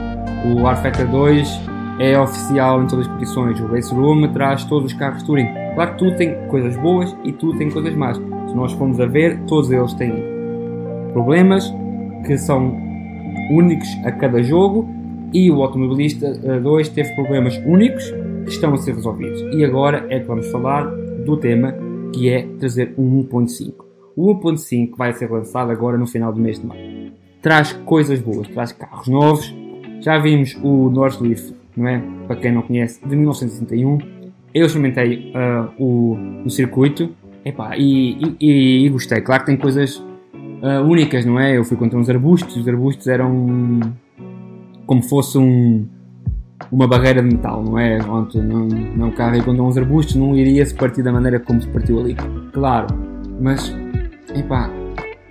[0.45, 1.61] o R-Factor 2
[1.99, 5.49] é oficial em todas as competições, o Race Room traz todos os carros Touring.
[5.75, 8.17] Claro que tudo tem coisas boas e tudo tem coisas más.
[8.19, 10.36] Se nós formos a ver, todos eles têm
[11.17, 11.75] problemas
[12.27, 12.77] que são
[13.51, 14.87] únicos a cada jogo
[15.33, 18.05] e o automobilista 2 teve problemas únicos
[18.45, 19.41] que estão a ser resolvidos.
[19.55, 20.85] E agora é que vamos falar
[21.25, 21.75] do tema
[22.13, 23.73] que é trazer um 1.5.
[24.15, 27.13] O 1.5 vai ser lançado agora no final do mês de maio.
[27.41, 29.55] Traz coisas boas, traz carros novos.
[30.03, 32.03] Já vimos o Northleaf, não é?
[32.27, 33.99] Para quem não conhece, de 1961.
[34.53, 37.09] Eu experimentei uh, o, o circuito
[37.47, 39.21] Epá, e, e, e, gostei.
[39.21, 40.03] Claro que tem coisas
[40.63, 41.57] uh, únicas, não é?
[41.57, 43.81] Eu fui contra uns arbustos, os arbustos eram
[44.87, 45.87] como fosse um,
[46.71, 47.99] uma barreira de metal, não é?
[48.03, 51.69] Onde não, não aí quando uns arbustos não iria se partir da maneira como se
[51.69, 52.17] partiu ali.
[52.53, 52.87] Claro,
[53.41, 53.75] mas
[54.35, 54.71] epá,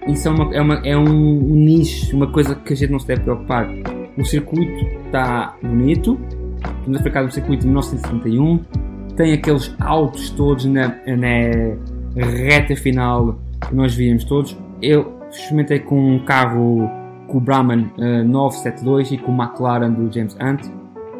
[0.07, 2.99] isso é, uma, é, uma, é um, um, nicho, uma coisa que a gente não
[2.99, 3.67] se deve preocupar.
[4.17, 6.19] O circuito está bonito,
[6.79, 8.59] estamos a ficar do circuito de 1971,
[9.15, 14.57] tem aqueles altos todos na, na reta final que nós víamos todos.
[14.81, 16.89] Eu experimentei com um carro
[17.27, 20.61] com o Brahman uh, 972 e com o McLaren do James Hunt.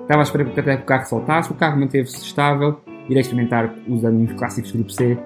[0.02, 2.80] Estava à espera que até o carro soltasse, o carro manteve-se estável.
[3.10, 5.18] Irei experimentar usando uns clássicos Grupo C,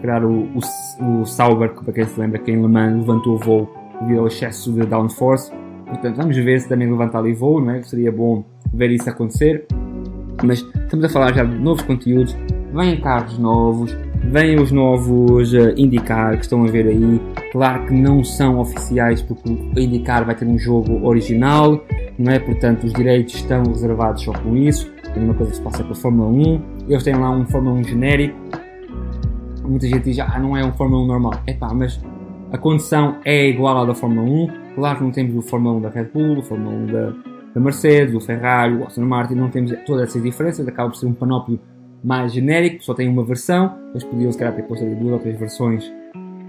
[0.00, 3.34] criar o, o, o Sauber, que para quem se lembra, que em Le Mans levantou
[3.34, 3.68] o voo
[4.00, 5.52] devido ao excesso de downforce.
[5.86, 7.82] Portanto, vamos ver se também levanta ali voo, não é?
[7.82, 9.66] Seria bom ver isso acontecer.
[10.42, 12.36] Mas estamos a falar já de novos conteúdos,
[12.72, 17.20] vêm carros novos, Vêm os novos uh, IndyCar que estão a ver aí.
[17.52, 21.84] Claro que não são oficiais porque o IndyCar vai ter um jogo original,
[22.16, 22.38] não é?
[22.38, 24.90] Portanto, os direitos estão reservados só com isso.
[25.16, 26.62] É uma coisa que se passa com a Fórmula 1.
[26.88, 28.38] Eles têm lá um Fórmula 1 genérico.
[29.64, 31.32] Muita gente diz, ah, não é um Fórmula 1 normal.
[31.46, 32.00] É pá, mas
[32.52, 34.74] a condição é igual à da Fórmula 1.
[34.76, 37.12] Claro que não temos o Fórmula 1 da Red Bull, o Fórmula 1 da,
[37.52, 40.68] da Mercedes, o Ferrari, o Aston Martin, não temos todas essas diferenças.
[40.68, 41.58] Acaba por ser um panóplia
[42.02, 43.76] mais genérico, só tem uma versão.
[43.90, 45.99] Eles podiam, se calhar, ter posto duas ou três versões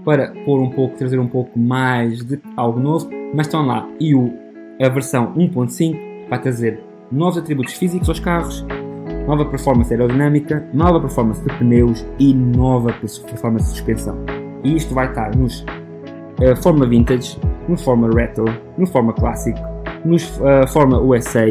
[0.04, 3.88] para pôr um pouco, trazer um pouco mais de algo novo, mas estão lá.
[4.00, 4.32] E o,
[4.80, 8.66] a versão 1.5 vai trazer novos atributos físicos aos carros,
[9.26, 14.16] nova performance aerodinâmica, nova performance de pneus e nova performance de suspensão.
[14.64, 17.38] E isto vai estar nos uh, Forma Vintage,
[17.68, 18.44] no Forma Retro,
[18.78, 19.58] no Forma Classic,
[20.04, 21.46] nos uh, Forma USA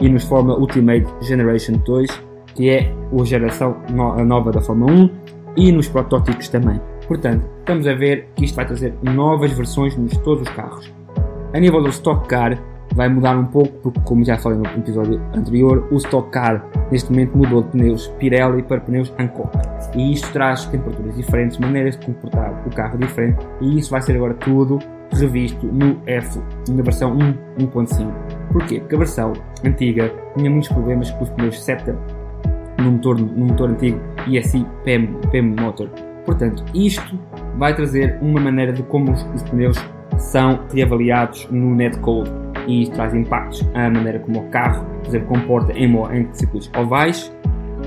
[0.00, 2.22] e nos Forma Ultimate Generation 2,
[2.54, 5.10] que é a geração no nova da Forma 1,
[5.56, 6.80] e nos protótipos também.
[7.06, 10.92] Portanto, estamos a ver que isto vai trazer novas versões nos todos os carros.
[11.54, 12.58] A nível do Stock Car,
[12.94, 17.10] vai mudar um pouco, porque, como já falei no episódio anterior, o Stock Car neste
[17.10, 19.50] momento mudou de pneus Pirelli para pneus Hankook.
[19.94, 24.16] E isto traz temperaturas diferentes, maneiras de comportar o carro diferente, e isso vai ser
[24.16, 24.78] agora tudo
[25.12, 26.40] revisto no F,
[26.70, 27.16] na versão
[27.58, 28.12] 1.5.
[28.50, 28.80] Porquê?
[28.80, 29.32] Porque a versão
[29.64, 31.96] antiga tinha muitos problemas com os pneus SETA
[32.78, 35.90] no motor, no motor antigo e assim PM, PM Motor.
[36.26, 37.18] Portanto, isto
[37.56, 39.78] vai trazer uma maneira de como os, pneus
[40.18, 42.30] são reavaliados no netcode
[42.66, 46.70] e isto traz impactos à maneira como o carro, por exemplo, comporta em, em circuitos
[46.76, 47.32] ovais,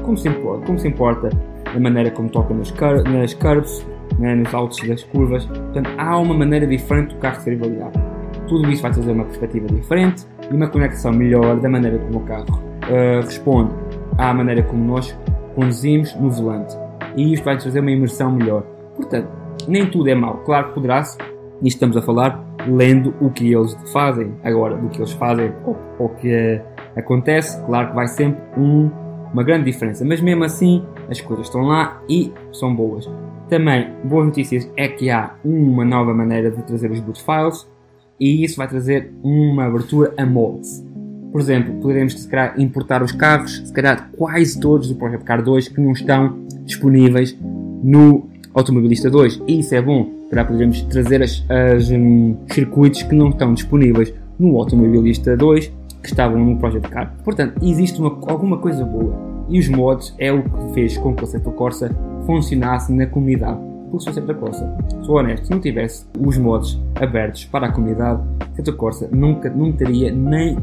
[0.03, 1.29] como se importa, como se importa
[1.75, 3.85] a maneira como toca nas, cur nas curves,
[4.17, 5.45] né, nos altos das curvas.
[5.45, 7.99] Portanto, há uma maneira diferente do carro ser avaliado.
[8.47, 12.21] Tudo isso vai trazer uma perspectiva diferente e uma conexão melhor da maneira como o
[12.21, 13.73] carro uh, responde
[14.17, 15.17] à maneira como nós
[15.55, 16.75] conduzimos no volante.
[17.19, 18.61] E isto vai trazer uma imersão melhor.
[18.95, 19.27] Portanto,
[19.67, 20.37] nem tudo é mau.
[20.45, 21.17] Claro que poderá-se,
[21.61, 24.33] e estamos a falar lendo o que eles fazem.
[24.41, 26.61] Agora, do que eles fazem ou o que
[26.95, 28.89] acontece, claro que vai sempre um,
[29.33, 30.05] uma grande diferença.
[30.05, 33.05] Mas mesmo assim, as coisas estão lá e são boas.
[33.49, 37.69] Também, boas notícias é que há uma nova maneira de trazer os boot files
[38.17, 40.85] e isso vai trazer uma abertura a mods.
[41.31, 45.43] Por exemplo, poderemos se calhar, importar os carros, se calhar quase todos do Project Car
[45.43, 47.37] 2 que não estão disponíveis
[47.83, 49.43] no Automobilista 2.
[49.47, 54.13] E isso é bom, para podermos trazer as, as um, circuitos que não estão disponíveis
[54.39, 57.13] no Automobilista 2 que estavam no Project Car.
[57.23, 59.13] Portanto, existe uma, alguma coisa boa.
[59.49, 63.59] E os mods é o que fez com que o Assetto Corsa funcionasse na comunidade.
[63.89, 67.71] Porque se o Assetto Corsa, sou honesto, se não tivesse os mods abertos para a
[67.71, 70.57] comunidade, o Assetto Corsa nunca, não teria nem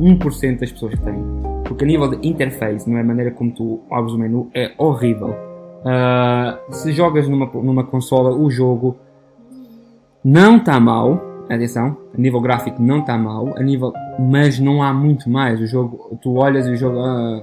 [0.00, 1.22] 1% das pessoas que têm.
[1.64, 4.72] Porque a nível de interface, não é a maneira como tu abres o menu, é
[4.78, 5.34] horrível.
[5.80, 8.96] Uh, se jogas numa, numa consola o jogo,
[10.24, 14.92] não está mal, atenção, a nível gráfico não está mal, a nível, mas não há
[14.92, 15.60] muito mais.
[15.60, 17.42] O jogo, tu olhas e o jogo uh,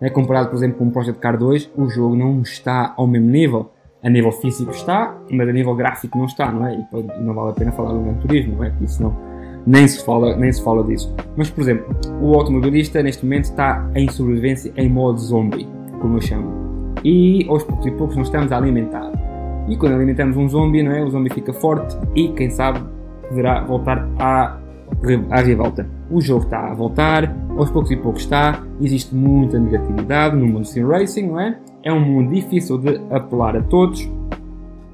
[0.00, 3.28] é comparado, por exemplo, com o Project Car 2, o jogo não está ao mesmo
[3.28, 3.70] nível.
[4.02, 6.74] A nível físico está, mas a nível gráfico não está, não é?
[6.76, 8.72] E não vale a pena falar do Gran Turismo, não é?
[8.80, 9.16] Isso não,
[9.66, 11.12] nem se fala, nem se fala disso.
[11.36, 15.68] Mas, por exemplo, o automobilista neste momento está em sobrevivência em modo zombie,
[16.00, 16.94] como eu chamo.
[17.04, 19.10] E aos poucos e poucos nós estamos a alimentar.
[19.68, 21.02] E quando alimentamos um zombie, não é?
[21.02, 22.80] o zombie fica forte e, quem sabe,
[23.28, 24.58] poderá voltar à,
[25.30, 25.86] à revolta.
[26.08, 30.64] O jogo está a voltar, aos poucos e poucos está, existe muita negatividade no mundo
[30.64, 31.58] sim racing, não é?
[31.82, 34.08] É um mundo difícil de apelar a todos,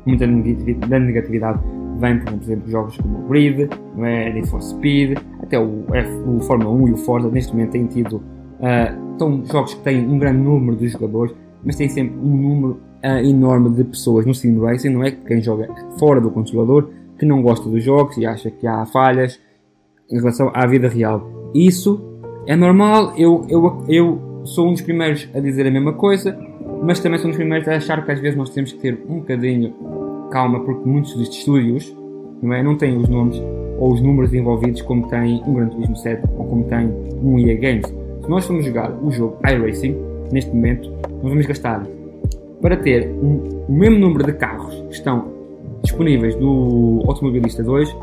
[0.06, 1.60] muita negatividade
[2.02, 4.32] vem, por exemplo, jogos como o Grid, é?
[4.32, 7.86] Need for Speed, até o, F, o Fórmula 1 e o Forza neste momento têm
[7.86, 11.32] tido uh, tão, jogos que têm um grande número de jogadores,
[11.64, 15.12] mas têm sempre um número uh, enorme de pessoas no sim racing, não é?
[15.12, 19.38] Quem joga fora do controlador, que não gosta dos jogos e acha que há falhas
[20.10, 21.50] em relação à vida real.
[21.54, 22.02] Isso
[22.48, 26.36] é normal, eu, eu, eu sou um dos primeiros a dizer a mesma coisa,
[26.82, 29.00] mas também sou um dos primeiros a achar que às vezes nós temos que ter
[29.08, 29.72] um bocadinho
[30.32, 31.94] calma, porque muitos destes estúdios
[32.42, 33.40] não, é, não têm os nomes
[33.78, 36.90] ou os números envolvidos como tem um Gran Turismo 7 ou como tem
[37.22, 37.86] um EA Games.
[38.22, 39.96] Se nós formos jogar o jogo iRacing,
[40.32, 40.90] neste momento,
[41.22, 41.86] nós vamos gastar
[42.60, 45.26] para ter um, o mesmo número de carros que estão
[45.82, 47.94] disponíveis do Automobilista 2,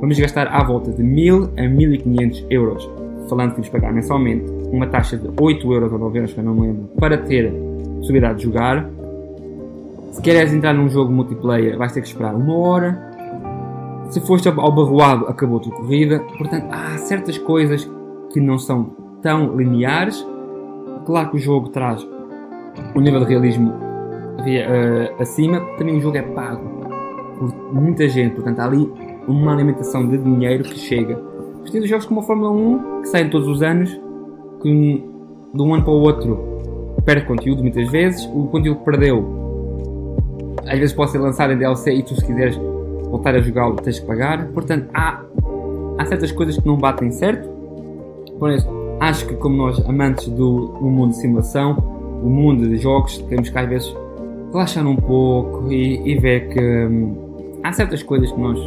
[0.00, 2.90] vamos gastar à volta de 1000 a 1500 euros.
[3.28, 6.44] Falando que vamos pagar mensalmente uma taxa de 8 euros ou 9 euros, que eu
[6.44, 7.52] não me lembro, para ter
[7.98, 8.88] possibilidade de jogar
[10.16, 13.12] se queres entrar num jogo multiplayer, vais ter que esperar uma hora.
[14.08, 16.20] Se foste ao barroado, acabou a tua corrida.
[16.38, 17.86] Portanto, há certas coisas
[18.32, 20.26] que não são tão lineares.
[21.04, 22.08] Claro que o jogo traz
[22.94, 26.66] um nível de realismo uh, acima, também o jogo é pago
[27.38, 28.90] por muita gente, portanto há ali
[29.28, 31.20] uma alimentação de dinheiro que chega.
[31.62, 33.90] Os jogos como a Fórmula 1, que saem todos os anos,
[34.62, 35.04] que
[35.54, 36.38] de um ano para o outro
[37.04, 39.45] perde conteúdo muitas vezes, o conteúdo perdeu
[40.66, 42.56] às vezes pode ser lançado em DLC e tu se quiseres
[43.10, 45.22] voltar a jogá-lo tens que pagar, portanto há,
[45.98, 47.48] há certas coisas que não batem certo,
[48.38, 48.68] por isso
[49.00, 51.76] acho que como nós amantes do, do mundo de simulação,
[52.22, 53.96] o mundo de jogos, temos que às vezes
[54.52, 58.58] relaxar um pouco e, e ver que hum, há certas coisas que nós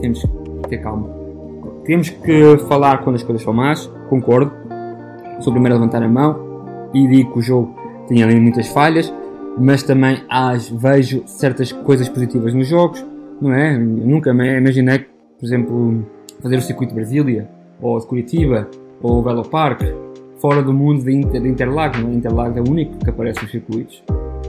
[0.00, 1.08] temos que ter calma.
[1.84, 4.52] Temos que falar quando as coisas são más, concordo.
[5.40, 7.74] Sou o primeiro a levantar a mão e digo que o jogo
[8.06, 9.12] tinha ali muitas falhas,
[9.58, 13.04] mas também as, vejo certas coisas positivas nos jogos,
[13.40, 13.76] não é?
[13.76, 15.00] Nunca me imaginei,
[15.38, 16.06] por exemplo,
[16.42, 17.48] fazer o circuito de Brasília,
[17.80, 18.68] ou de Curitiba,
[19.02, 19.82] ou o Velo Park,
[20.40, 22.14] fora do mundo de, Inter, de Interlagos, não é?
[22.14, 24.02] Interlagos é o único que aparece nos circuitos.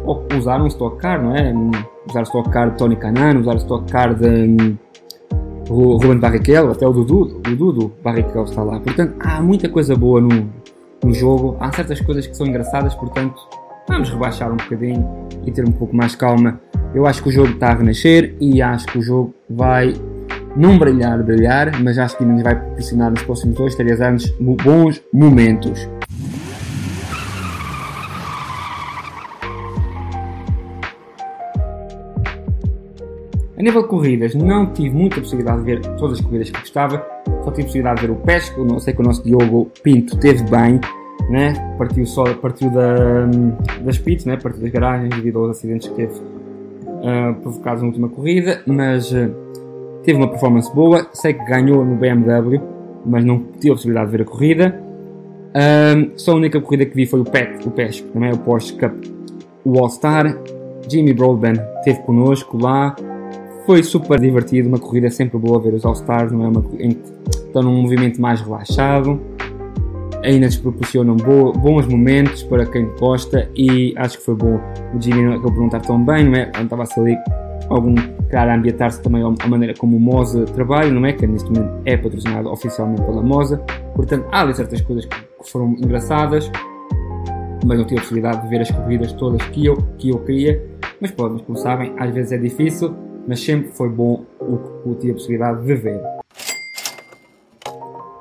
[0.06, 1.54] Ou usar um Stock Car, não é?
[2.10, 4.78] Usar o Stock Car de Tony Canan, usar o Stock Car de um,
[5.70, 8.80] Ruben Barrichello, até o Dudu, o Dudu Barrichello está lá.
[8.80, 10.50] Portanto, há muita coisa boa no,
[11.04, 13.40] no jogo, há certas coisas que são engraçadas, portanto,
[13.88, 16.60] vamos rebaixar um bocadinho e ter um pouco mais calma.
[16.94, 19.94] Eu acho que o jogo está a renascer e acho que o jogo vai
[20.56, 25.02] não brilhar, brilhar, mas acho que ainda vai proporcionar nos próximos 2, 3 anos bons
[25.12, 25.90] momentos.
[33.58, 37.06] A nível de corridas, não tive muita possibilidade de ver todas as corridas que gostava,
[37.44, 40.44] só tive possibilidade de ver o Pesco, não sei que o nosso Diogo Pinto teve
[40.50, 40.82] bem,
[41.30, 41.54] né?
[41.78, 43.26] partiu, só, partiu da,
[43.82, 44.38] das pits, né?
[44.38, 49.34] partiu das garagens devido aos acidentes que teve uh, provocados na última corrida, mas uh,
[50.04, 51.08] teve uma performance boa.
[51.14, 52.62] Sei que ganhou no BMW,
[53.06, 54.84] mas não tive a possibilidade de ver a corrida.
[55.50, 58.38] Uh, só a única corrida que vi foi o PET, o PES, também é o
[58.38, 58.94] Porsche Cup,
[59.64, 60.38] o All-Star.
[60.88, 62.96] Jimmy Broadbent esteve connosco lá.
[63.66, 66.48] Foi super divertido, uma corrida sempre boa ver os All-Stars, não é?
[66.50, 66.98] Uma, em,
[67.30, 69.22] estão num movimento mais relaxado
[70.24, 74.60] ainda nos proporcionam bons momentos para quem gosta e acho que foi bom
[74.94, 76.52] o Jimmy acabou não estar tão bem, não é?
[76.62, 77.18] Estava-se ali
[77.70, 77.96] algum
[78.30, 81.14] cara a ambientar-se também à maneira como o Moza trabalha, não é?
[81.14, 83.58] Que neste momento é patrocinado oficialmente pela Moza,
[83.96, 86.50] portanto há ali certas coisas que foram engraçadas,
[87.66, 90.64] mas não tive a possibilidade de ver as corridas todas que eu, que eu queria,
[91.00, 92.96] mas pronto, como sabem, às vezes é difícil,
[93.28, 96.23] mas sempre foi bom o que tive a possibilidade de ver.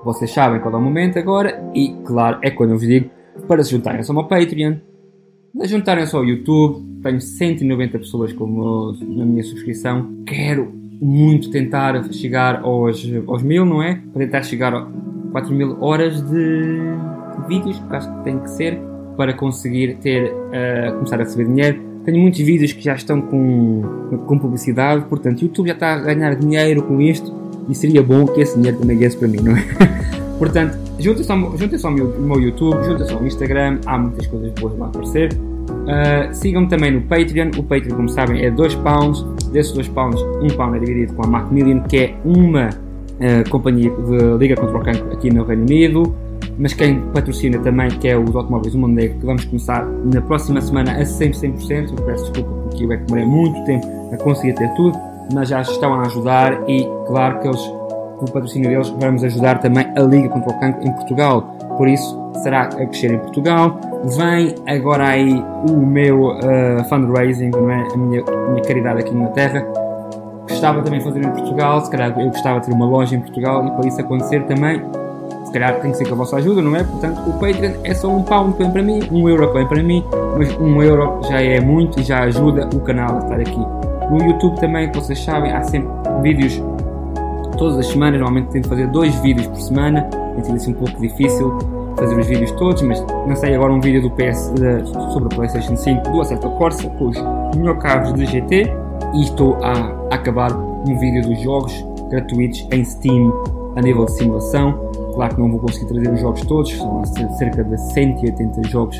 [0.04, 3.08] Vocês sabem qual é o momento agora e, claro, é quando eu vos digo
[3.46, 4.76] para se juntarem-se ao meu Patreon,
[5.64, 7.00] juntarem-se ao YouTube.
[7.02, 10.22] Tenho 190 pessoas como na minha subscrição.
[10.26, 14.00] Quero muito tentar chegar aos, aos mil, não é?
[14.12, 14.86] Para tentar chegar a
[15.32, 16.78] 4 mil horas de
[17.48, 18.80] vídeos, porque acho que tem que ser
[19.16, 21.80] para conseguir ter, uh, começar a receber dinheiro.
[22.04, 23.82] Tenho muitos vídeos que já estão com,
[24.26, 28.26] com publicidade, portanto, o YouTube já está a ganhar dinheiro com isto e seria bom
[28.26, 29.64] que esse dinheiro também viesse para mim, não é?
[30.38, 31.38] Portanto, juntem-se ao,
[31.88, 35.32] ao meu, YouTube, juntem-se ao Instagram, há muitas coisas boas lá a aparecer.
[35.32, 37.50] Uh, Sigam-me também no Patreon.
[37.56, 39.22] O Patreon, como sabem, é 2 pounds.
[39.52, 43.50] Desses 2 pounds, 1 um pound é dividido com a Macmillian, que é uma uh,
[43.50, 46.14] companhia de liga contra o cancro aqui no Reino Unido.
[46.58, 50.60] Mas quem patrocina também, que é os Automóveis do Mondego, que vamos começar na próxima
[50.60, 51.32] semana a 100%.
[51.32, 51.90] 100%.
[51.90, 54.96] Eu peço desculpa porque eu é que demorei muito tempo a conseguir ter tudo
[55.32, 57.60] mas já estão a ajudar e claro que eles,
[58.18, 61.42] com o patrocínio deles, vamos ajudar também a Liga contra o Cancro em Portugal.
[61.76, 63.78] Por isso, será a crescer em Portugal.
[64.04, 67.88] Vem agora aí o meu uh, fundraising, não é?
[67.92, 69.66] a, minha, minha caridade aqui na Terra.
[70.48, 73.20] Gostava também de fazer em Portugal, se calhar eu gostava de ter uma loja em
[73.20, 74.82] Portugal e para isso acontecer também,
[75.44, 76.82] se calhar tem que ser com a vossa ajuda, não é?
[76.82, 80.04] Portanto, o Patreon é só um pound para mim, um euro vem para mim,
[80.36, 83.81] mas um euro já é muito e já ajuda o canal a estar aqui.
[84.10, 85.90] No YouTube também, como vocês sabem, há sempre
[86.22, 86.62] vídeos
[87.56, 88.20] todas as semanas.
[88.20, 90.02] Normalmente tento fazer dois vídeos por semana.
[90.34, 91.58] Tem sido assim um pouco difícil
[91.96, 94.52] fazer os vídeos todos, mas lancei agora um vídeo do PS
[95.12, 97.16] sobre a PlayStation 5 do Acerto Corsa com os
[97.56, 98.72] melhores carros de GT
[99.14, 103.32] e estou a acabar um vídeo dos jogos gratuitos em Steam
[103.76, 104.90] a nível de simulação.
[105.14, 107.04] Claro que não vou conseguir trazer os jogos todos, são
[107.36, 108.98] cerca de 180 jogos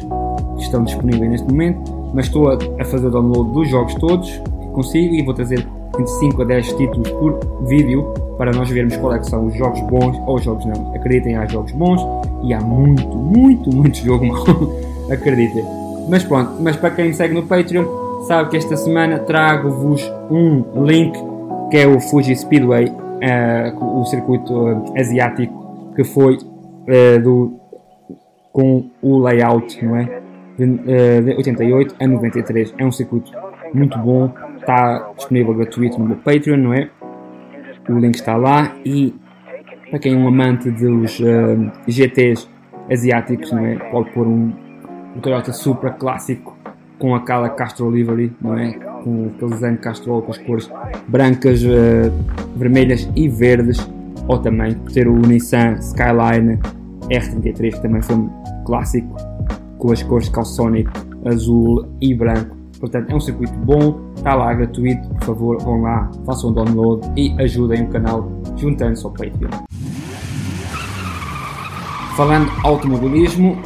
[0.57, 4.41] que estão disponíveis neste momento, mas estou a fazer o download dos jogos todos
[4.73, 5.67] consigo e vou trazer
[5.99, 8.03] entre 5 a 10 títulos por vídeo
[8.39, 10.95] para nós vermos qual é são os jogos bons ou os jogos não.
[10.95, 12.01] Acreditem, há jogos bons
[12.43, 14.45] e há muito, muito, muito jogo mau.
[15.11, 15.65] Acreditem.
[16.09, 17.85] Mas pronto, mas para quem segue no Patreon,
[18.27, 21.17] sabe que esta semana trago-vos um link
[21.71, 27.55] que é o Fuji Speedway, uh, o circuito uh, asiático que foi uh, do,
[28.53, 30.23] com o layout, não é?
[30.59, 32.75] de, de 88 a 93.
[32.79, 33.33] É um circuito
[33.73, 34.33] muito bom,
[34.63, 36.89] está disponível gratuito no meu Patreon, não é?
[37.89, 39.15] O link está lá e
[39.91, 42.49] para quem é um amante dos uh, GTs
[42.91, 43.77] asiáticos, não é?
[43.91, 44.53] Pode pôr um,
[45.15, 46.57] um Toyota Supra clássico
[46.99, 48.73] com aquela Castrol Livery, não é?
[48.73, 50.71] Com aquele desenho Castrol com as cores
[51.09, 52.13] brancas, uh,
[52.57, 53.87] vermelhas e verdes,
[54.29, 56.59] ou também ter o Nissan Skyline
[57.11, 58.31] R33, que também foi um
[58.65, 59.15] clássico,
[59.79, 60.89] com as cores Calsonic,
[61.27, 62.62] azul e branco.
[62.83, 67.09] Portanto, é um circuito bom, está lá gratuito, por favor, vão lá, façam o download
[67.17, 69.51] e ajudem o canal juntando-se ao Patreon.
[72.17, 73.57] Falando automobilismo,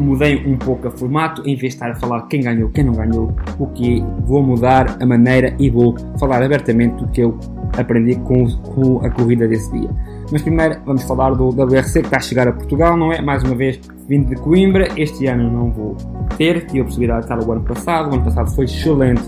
[0.00, 2.94] mudei um pouco o formato, em vez de estar a falar quem ganhou, quem não
[2.94, 7.38] ganhou, o que vou mudar a maneira e vou falar abertamente do que eu
[7.76, 9.90] aprendi com, com a corrida desse dia.
[10.32, 13.20] Mas primeiro vamos falar do WRC que está a chegar a Portugal, não é?
[13.20, 13.78] Mais uma vez
[14.08, 15.94] vindo de Coimbra, este ano não vou
[16.38, 19.22] ter, tive a possibilidade de estar o ano passado, o ano passado foi excelente,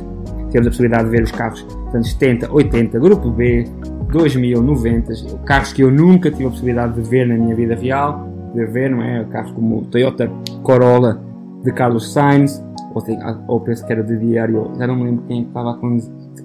[0.49, 3.69] tivemos a possibilidade de ver os carros anos 70, 80, Grupo B,
[4.11, 5.13] 2000, 90,
[5.45, 8.91] carros que eu nunca tive a possibilidade de ver na minha vida real, de ver,
[8.91, 9.25] não é?
[9.25, 10.31] Carros como o Toyota
[10.63, 11.21] Corolla
[11.63, 13.03] de Carlos Sainz, ou,
[13.47, 15.99] ou penso que era de diário, já não me lembro quem estava com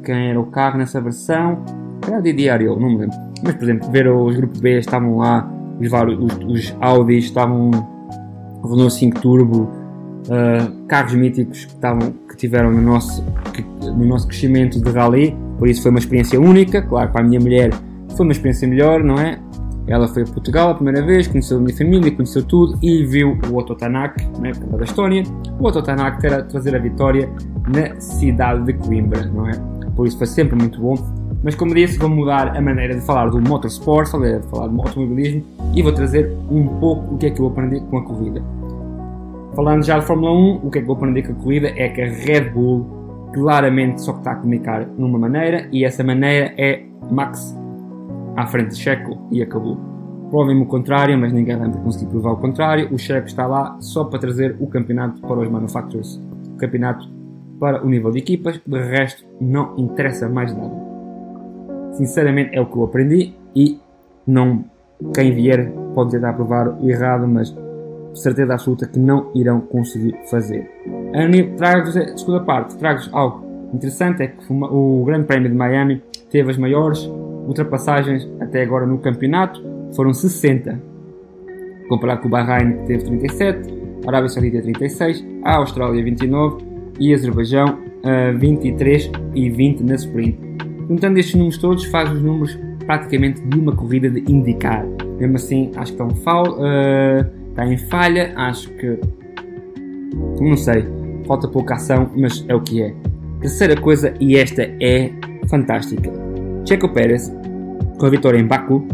[0.03, 1.63] quem era o carro nessa versão,
[2.07, 3.17] era de diário, não me lembro.
[3.43, 7.71] Mas, por exemplo, ver os grupos B estavam lá, os, vários, os, os Audi estavam,
[8.63, 9.69] Renault 5 Turbo,
[10.27, 13.23] uh, carros míticos que, estavam, que tiveram no nosso,
[13.53, 16.81] que, no nosso crescimento de rally, por isso foi uma experiência única.
[16.81, 17.71] Claro, para a minha mulher
[18.15, 19.39] foi uma experiência melhor, não é?
[19.87, 23.39] Ela foi a Portugal a primeira vez, conheceu a minha família, conheceu tudo e viu
[23.49, 25.23] o Otto Tanak, na época da Estónia,
[25.59, 27.27] o Otto Tanak ter a trazer a vitória
[27.67, 29.53] na cidade de Coimbra, não é?
[29.95, 30.95] Por isso foi sempre muito bom.
[31.43, 35.43] Mas como disse, vou mudar a maneira de falar do motorsport, de falar do automobilismo
[35.73, 38.43] e vou trazer um pouco o que é que eu aprendi com a corrida.
[39.55, 41.89] Falando já de Fórmula 1, o que é que eu aprendi com a corrida é
[41.89, 42.85] que a Red Bull
[43.33, 47.57] claramente só está a comunicar numa maneira e essa maneira é Max
[48.35, 49.77] à frente de Checo e acabou.
[50.29, 52.93] Provem-me o contrário, mas ninguém vai conseguir provar o contrário.
[52.93, 56.21] O Checo está lá só para trazer o campeonato para os manufacturers.
[56.53, 57.09] O campeonato
[57.59, 60.88] para o nível de equipas, de resto não interessa mais nada.
[61.93, 63.79] Sinceramente é o que eu aprendi e
[64.25, 64.63] não
[65.13, 67.55] quem vier pode tentar provar errado, mas
[68.13, 70.69] certeza absoluta que não irão conseguir fazer.
[71.57, 76.51] Trago-vos a segunda parte, trago-vos algo interessante, é que o Grande Prémio de Miami teve
[76.51, 77.09] as maiores
[77.47, 79.63] ultrapassagens até agora no campeonato,
[79.95, 80.79] foram 60.
[81.87, 83.73] Comparado com o Bahrein que teve 37,
[84.05, 86.63] a Arábia Saudita 36, a Austrália 29
[86.99, 90.48] e Azerbaijão uh, 23 e 20 na sprint.
[90.89, 94.83] Juntando estes números todos, faz os números praticamente de uma corrida de indicar.
[95.19, 98.99] Mesmo assim, acho que estão uh, está em falha, acho que
[100.41, 100.85] não sei,
[101.27, 102.93] falta pouca ação, mas é o que é.
[103.41, 105.11] Terceira coisa, e esta é
[105.47, 106.11] fantástica.
[106.67, 107.31] Checo Pérez,
[107.99, 108.87] com a vitória em Baku,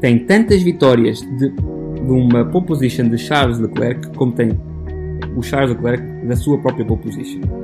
[0.00, 4.58] tem tantas vitórias de, de uma pole position de Charles Leclerc como tem
[5.36, 7.63] o Charles Leclerc da sua própria pole position.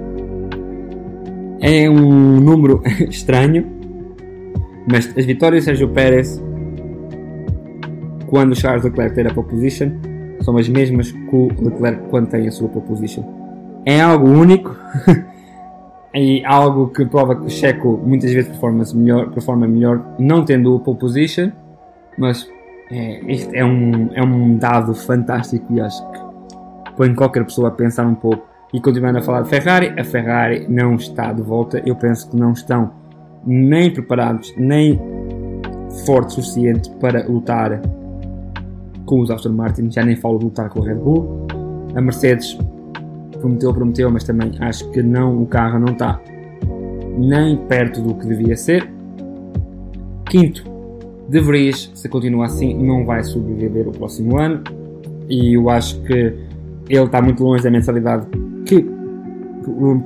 [1.61, 3.67] É um número estranho,
[4.91, 6.43] mas as vitórias de Sérgio Pérez
[8.27, 9.91] quando Charles Leclerc tem a pole position
[10.43, 13.25] são as mesmas que o Leclerc quando tem a sua pole position.
[13.85, 14.75] É algo único
[16.15, 20.77] e algo que prova que o Checo muitas vezes performa melhor, performa melhor não tendo
[20.77, 21.51] a pole position,
[22.17, 22.49] mas
[22.91, 26.21] é, é um, é um dado fantástico e acho que
[26.97, 28.50] põe qualquer pessoa a pensar um pouco.
[28.73, 31.83] E continuando a falar de Ferrari, a Ferrari não está de volta.
[31.85, 32.93] Eu penso que não estão
[33.45, 35.01] nem preparados, nem
[36.07, 37.81] fortes o suficiente para lutar
[39.05, 39.91] com os Aston Martin.
[39.91, 41.47] Já nem falo de lutar com a Red Bull.
[41.97, 42.57] A Mercedes
[43.41, 46.21] prometeu, prometeu, mas também acho que não, o carro não está
[47.19, 48.89] nem perto do que devia ser.
[50.27, 50.63] Quinto,
[51.29, 54.63] De Vries, se continua assim, não vai sobreviver o próximo ano.
[55.29, 56.35] E eu acho que
[56.89, 58.27] ele está muito longe da mentalidade
[58.67, 58.87] que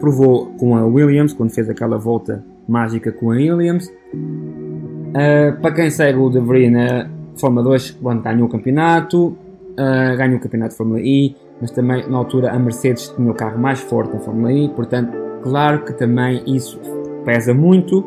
[0.00, 3.88] provou com a Williams, quando fez aquela volta mágica com a Williams.
[4.14, 10.16] Uh, para quem segue o De Vries na Fórmula 2, quando ganhou o campeonato, uh,
[10.16, 13.58] ganhou o campeonato de Fórmula E, mas também na altura a Mercedes tinha o carro
[13.58, 16.80] mais forte na Fórmula E, portanto, claro que também isso
[17.24, 18.04] pesa muito.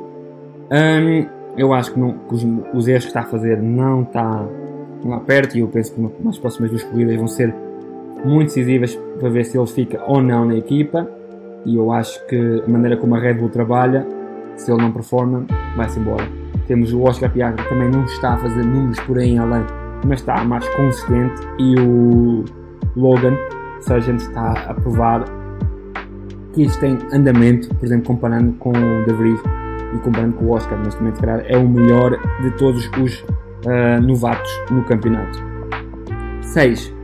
[0.71, 1.25] Um,
[1.57, 4.45] eu acho que, não, que os, os, erros que está a fazer não está
[5.03, 7.55] lá perto e eu penso que nas próximas duas corridas vão ser
[8.27, 11.07] muito decisivas para ver se ele fica ou não na equipa.
[11.65, 14.05] E eu acho que a maneira como a Red Bull trabalha,
[14.55, 16.27] se ele não performa, vai-se embora.
[16.67, 19.65] Temos o Oscar Piastri que também não está a fazer números por aí além,
[20.05, 21.41] mas está mais consistente.
[21.57, 22.45] E o
[22.95, 23.35] Logan,
[23.79, 25.25] se a gente está a provar
[26.53, 29.39] que isto tem andamento, por exemplo, comparando com o De Vries
[29.93, 34.01] e comparando com o Oscar, neste momento, calhar, é o melhor de todos os uh,
[34.01, 35.39] novatos no campeonato.
[36.41, 36.96] 6.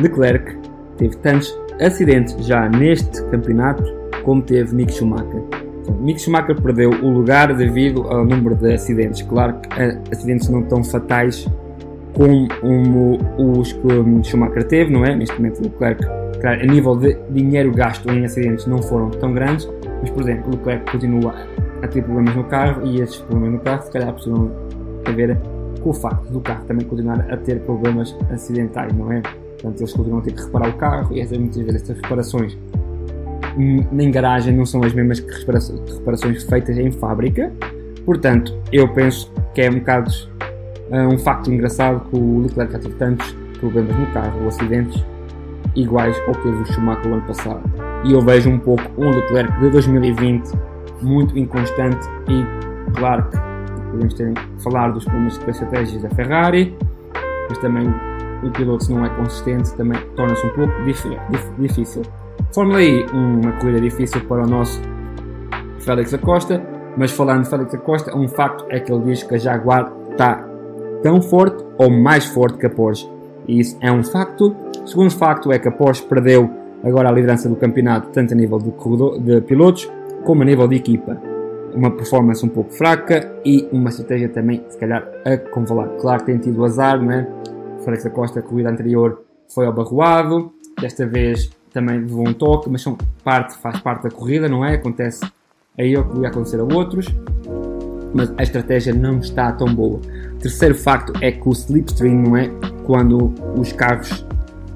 [0.00, 0.56] Leclerc
[0.96, 3.82] teve tantos acidentes já neste campeonato
[4.22, 5.42] como teve Mick Schumacher.
[5.82, 9.22] Então, Mick Schumacher perdeu o lugar devido ao número de acidentes.
[9.22, 11.48] Claro que uh, acidentes não tão fatais
[12.14, 13.18] como um,
[13.58, 15.14] os que Schumacher teve, não é?
[15.14, 16.04] Neste momento, Leclerc,
[16.40, 19.68] claro, a nível de dinheiro gasto em acidentes não foram tão grandes,
[20.00, 21.34] mas, por exemplo, Leclerc continua
[21.82, 24.50] a ter problemas no carro e esses problemas no carro, se calhar, precisam
[25.04, 25.38] ter a ver
[25.80, 29.22] com o facto do carro também continuar a ter problemas acidentais, não é?
[29.60, 32.56] Portanto, eles continuam a ter que reparar o carro e essas, muitas vezes estas reparações
[33.56, 37.52] na garagem não são as mesmas que reparações feitas em fábrica.
[38.04, 40.10] Portanto, eu penso que é um bocado
[40.90, 45.04] uh, um facto engraçado que o Leclerc já teve tantos problemas no carro acidentes
[45.76, 47.62] iguais ao que teve o Schumacher no ano passado.
[48.04, 50.52] E eu vejo um pouco um Leclerc de 2020
[51.02, 52.44] muito inconstante e
[52.98, 53.36] claro que
[53.90, 54.32] podemos ter
[54.62, 56.76] falar dos problemas de estratégias da Ferrari,
[57.48, 57.92] mas também
[58.42, 60.72] o piloto se não é consistente também torna-se um pouco
[61.58, 62.02] difícil.
[62.52, 64.80] Fórmula E, uma corrida difícil para o nosso
[65.78, 66.62] Félix Acosta,
[66.96, 70.44] mas falando de Félix Acosta, um facto é que ele diz que a Jaguar está
[71.02, 73.08] tão forte ou mais forte que a Porsche.
[73.46, 74.54] E isso é um facto.
[74.82, 76.50] O segundo facto é que a Porsche perdeu
[76.84, 79.90] agora a liderança do campeonato, tanto a nível de, corredor, de pilotos
[80.24, 81.20] como a nível de equipa.
[81.74, 85.88] Uma performance um pouco fraca e uma estratégia também, se calhar, a convalar.
[86.00, 87.26] Claro que tem tido azar, não é?
[87.84, 90.52] Félix Acosta, a corrida anterior, foi ao barroado.
[90.80, 94.74] Desta vez também levou um toque, mas são parte, faz parte da corrida, não é?
[94.74, 95.24] Acontece
[95.78, 97.06] a ele que podia acontecer a outros.
[98.12, 100.00] Mas a estratégia não está tão boa.
[100.40, 102.50] Terceiro facto é que o slipstream, não é?
[102.84, 104.24] Quando os carros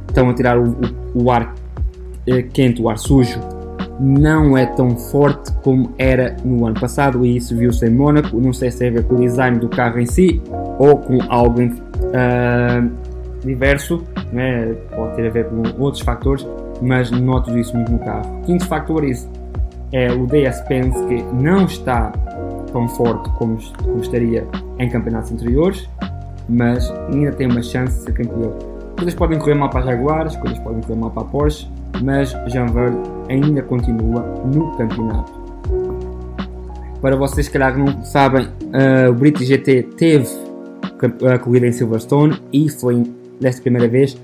[0.09, 0.71] estão a tirar o,
[1.15, 1.53] o, o ar
[2.27, 3.41] eh, quente, o ar sujo,
[4.01, 8.39] não é tão forte como era no ano passado e isso viu-se em Mónaco.
[8.39, 10.41] Não sei se tem a ver com o design do carro em si
[10.79, 11.61] ou com algo
[12.15, 12.91] uh,
[13.45, 14.03] diverso,
[14.33, 14.75] né?
[14.95, 16.47] pode ter a ver com outros fatores,
[16.81, 18.43] mas noto isso muito no carro.
[18.45, 19.05] Quinto fator
[19.93, 22.11] é o DS Pence que não está
[22.73, 24.47] tão forte como, como estaria
[24.79, 25.89] em campeonatos anteriores,
[26.49, 28.53] mas ainda tem uma chance de ser campeão.
[28.97, 29.85] Coisas podem correr mal para a
[30.37, 31.69] coisas podem correr mal para a Porsche,
[32.03, 32.99] mas Jean Verde
[33.29, 35.33] ainda continua no campeonato.
[37.01, 40.44] Para vocês que não sabem, uh, o British GT teve
[41.33, 43.03] a corrida em Silverstone e foi
[43.41, 44.17] desta primeira vez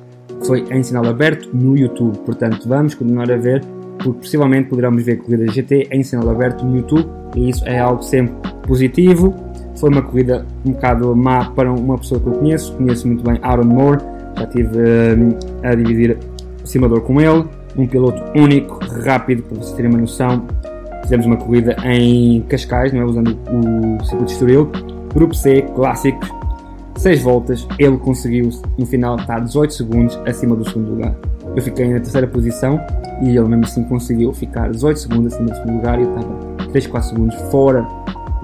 [0.45, 2.19] foi em sinal aberto no YouTube.
[2.19, 3.63] Portanto, vamos continuar a ver,
[3.99, 7.07] porque possivelmente poderemos ver corridas GT em sinal aberto no YouTube
[7.37, 8.35] e isso é algo sempre
[8.67, 9.35] positivo.
[9.77, 13.39] Foi uma corrida um bocado má para uma pessoa que eu conheço, conheço muito bem
[13.43, 14.01] Aaron Moore,
[14.37, 16.19] já estive uh, a dividir
[16.65, 17.45] simulador com ele,
[17.77, 20.45] um piloto único, rápido, para vocês terem uma noção.
[21.03, 23.05] Fizemos uma corrida em Cascais, não é?
[23.05, 24.71] usando o circuito de Estoril,
[25.15, 26.29] Grupo C, clássicos,
[27.01, 31.17] 6 voltas, ele conseguiu no final estar 18 segundos acima do segundo lugar.
[31.57, 32.79] Eu fiquei na terceira posição
[33.23, 36.67] e ele mesmo assim conseguiu ficar 18 segundos acima do segundo lugar e eu estava
[36.71, 37.87] 3, 4 segundos fora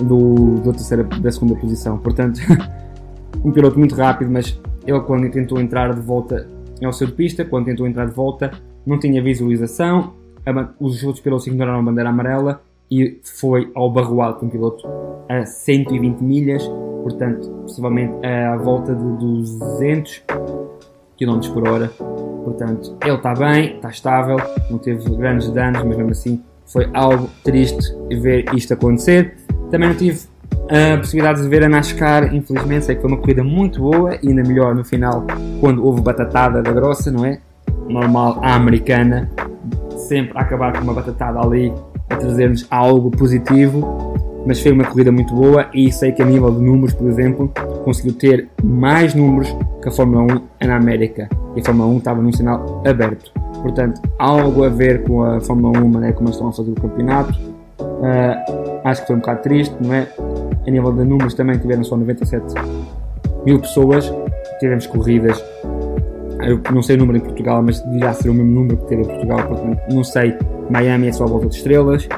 [0.00, 1.98] do, da, terceira, da segunda posição.
[1.98, 2.40] Portanto,
[3.44, 6.48] um piloto muito rápido, mas ele quando tentou entrar de volta
[6.82, 8.50] ao seu pista, quando tentou entrar de volta,
[8.86, 10.14] não tinha visualização,
[10.80, 14.86] os outros pilotos ignoraram a bandeira amarela e foi ao barroado com um piloto
[15.28, 16.68] a 120 milhas
[17.06, 20.24] portanto, possivelmente à volta de 200
[21.16, 21.88] km por hora.
[22.44, 24.36] Portanto, ele está bem, está estável,
[24.68, 29.36] não teve grandes danos, mas mesmo assim foi algo triste ver isto acontecer.
[29.70, 30.26] Também não tive
[30.68, 34.42] a possibilidade de ver a NASCAR, infelizmente, sei que foi uma corrida muito boa ainda
[34.42, 35.24] melhor no final,
[35.60, 37.38] quando houve batatada da grossa, não é?
[37.88, 39.30] Normal, a americana,
[39.96, 41.72] sempre a acabar com uma batatada ali,
[42.08, 46.52] a trazer-nos algo positivo mas foi uma corrida muito boa e sei que a nível
[46.52, 47.52] de números, por exemplo,
[47.84, 49.48] conseguiu ter mais números
[49.82, 50.22] que a Fórmula
[50.62, 53.32] 1 na América e a Fórmula 1 estava num sinal aberto.
[53.60, 56.70] Portanto, algo a ver com a Fórmula 1, a maneira como eles estão a fazer
[56.70, 57.36] o campeonato.
[57.80, 60.06] Uh, acho que foi um bocado triste, não é?
[60.64, 62.54] A nível de números também tiveram só 97
[63.44, 64.12] mil pessoas.
[64.60, 65.44] Tivemos corridas,
[66.40, 69.02] eu não sei o número em Portugal, mas dirá ser o mesmo número que teve
[69.02, 70.36] em Portugal, portanto, não sei.
[70.70, 72.08] Miami é só a volta de estrelas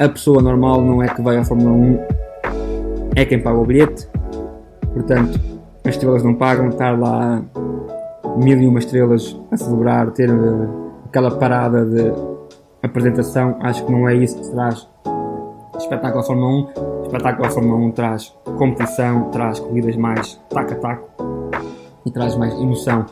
[0.00, 1.98] a pessoa normal não é que vai à Fórmula 1,
[3.16, 4.08] é quem paga o bilhete.
[4.94, 5.38] Portanto,
[5.84, 7.42] as estrelas não pagam, estar lá
[8.38, 12.12] mil e uma estrelas a celebrar, ter uh, aquela parada de
[12.82, 14.88] apresentação, acho que não é isso que traz
[15.76, 17.02] espetáculo à Fórmula 1.
[17.02, 21.29] Espetáculo à Fórmula 1 traz competição, traz corridas mais taco a taco
[22.10, 23.06] e traz mais emoção.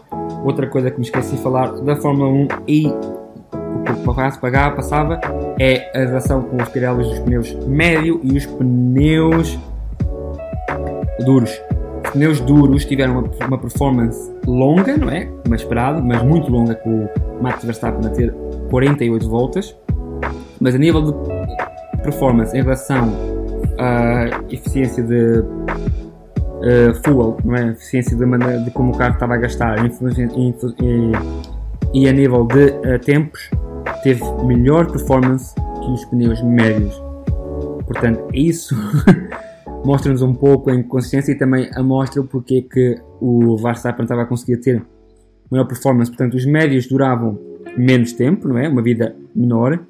[0.45, 4.75] outra coisa que me esqueci de falar da Fórmula 1 e o que o pagar
[4.75, 5.21] passava
[5.59, 9.59] é a relação com os Pirellis dos pneus médio e os pneus
[11.25, 11.51] duros.
[12.05, 15.27] Os pneus duros tiveram uma, uma performance longa, não é?
[15.43, 18.35] Como esperado, mas muito longa com o Max Verstappen a ter
[18.71, 19.77] 48 voltas.
[20.61, 23.13] Mas a nível de performance em relação
[23.79, 25.45] à eficiência de
[26.59, 27.71] uh, fuel, não é?
[27.71, 29.93] eficiência de, maneira, de como o carro estava a gastar e,
[31.95, 33.51] e a nível de uh, tempos,
[34.03, 37.03] teve melhor performance que os pneus médios.
[37.87, 38.75] Portanto, isso
[39.85, 44.23] mostra-nos um pouco a inconsistência e também a mostra o porquê que o Verstappen estava
[44.23, 44.85] a conseguir ter
[45.51, 46.11] maior performance.
[46.11, 47.39] Portanto, os médios duravam
[47.77, 48.69] menos tempo, não é?
[48.69, 49.81] Uma vida menor,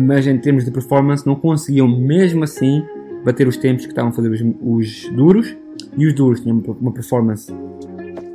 [0.00, 2.82] mas em termos de performance não conseguiam mesmo assim
[3.24, 5.56] bater os tempos que estavam a fazer os, os duros
[5.96, 7.52] e os duros tinham uma performance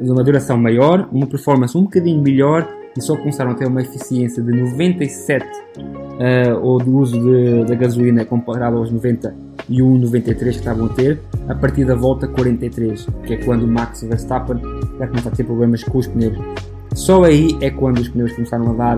[0.02, 3.82] de uma duração maior, uma performance um bocadinho melhor e só começaram a ter uma
[3.82, 5.46] eficiência de 97
[5.78, 7.20] uh, ou do uso
[7.66, 13.08] da gasolina comparado aos 91, 93 que estavam a ter, a partir da volta 43,
[13.26, 14.58] que é quando o Max Verstappen
[14.98, 16.38] já começa a ter problemas com os pneus.
[16.94, 18.98] Só aí é quando os pneus começaram a dar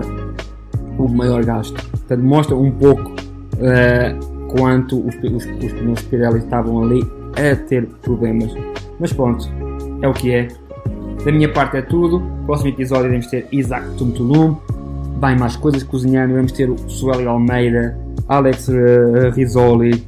[0.98, 1.74] o maior gasto.
[1.90, 7.86] Portanto, mostra um pouco uh, quanto os, os, os pneus Pirelli estavam ali a ter
[8.02, 8.52] problemas.
[8.98, 9.48] Mas pronto,
[10.00, 10.48] é o que é.
[11.24, 12.22] Da minha parte é tudo.
[12.46, 14.56] Próximo episódio vamos ter Isaac Tumtulum.
[15.18, 16.34] Vai mais coisas cozinhando.
[16.34, 17.96] Vamos ter o Sueli Almeida,
[18.28, 20.04] Alex uh, Rizzoli,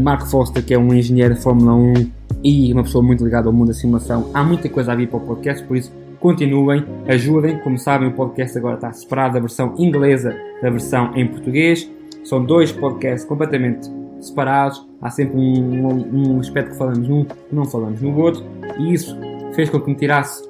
[0.00, 2.10] Mark Foster, que é um engenheiro de Fórmula 1
[2.44, 4.30] e uma pessoa muito ligada ao mundo da simulação.
[4.32, 7.58] Há muita coisa a vir para o podcast, por isso continuem, ajudem.
[7.58, 11.90] Como sabem, o podcast agora está separado da versão inglesa da versão em português.
[12.24, 13.88] São dois podcasts completamente
[14.20, 14.86] separados.
[15.00, 18.44] Há sempre um, um, aspecto que falamos num não falamos no outro.
[18.78, 19.16] E isso
[19.54, 20.42] fez com que me tirasse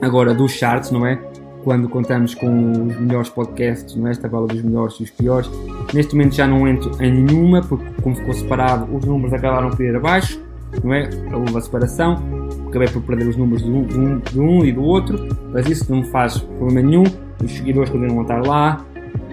[0.00, 1.16] agora dos charts, não é?
[1.64, 4.10] Quando contamos com os melhores podcasts, não é?
[4.10, 5.50] Esta tabela dos melhores e os piores.
[5.92, 9.84] Neste momento já não entro em nenhuma, porque como ficou separado, os números acabaram por
[9.84, 10.40] ir abaixo,
[10.82, 11.08] não é?
[11.32, 12.22] Houve a separação.
[12.68, 15.18] Acabei por perder os números de um, de um, e do outro,
[15.52, 17.04] mas isso não faz problema nenhum.
[17.42, 18.84] Os seguidores a estar lá,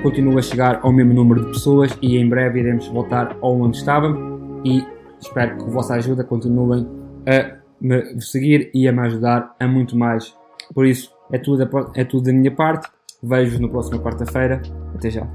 [0.06, 3.78] continua a chegar ao mesmo número de pessoas e em breve iremos voltar ao onde
[3.78, 4.20] estávamos
[4.64, 4.86] e
[5.20, 6.88] espero que com a vossa ajuda continuem
[7.28, 10.32] a me seguir e a me ajudar a muito mais.
[10.76, 12.88] Por isso, é tudo, é tudo da minha parte.
[13.24, 14.62] Vejo-vos na próxima quarta-feira.
[14.94, 15.28] Até já.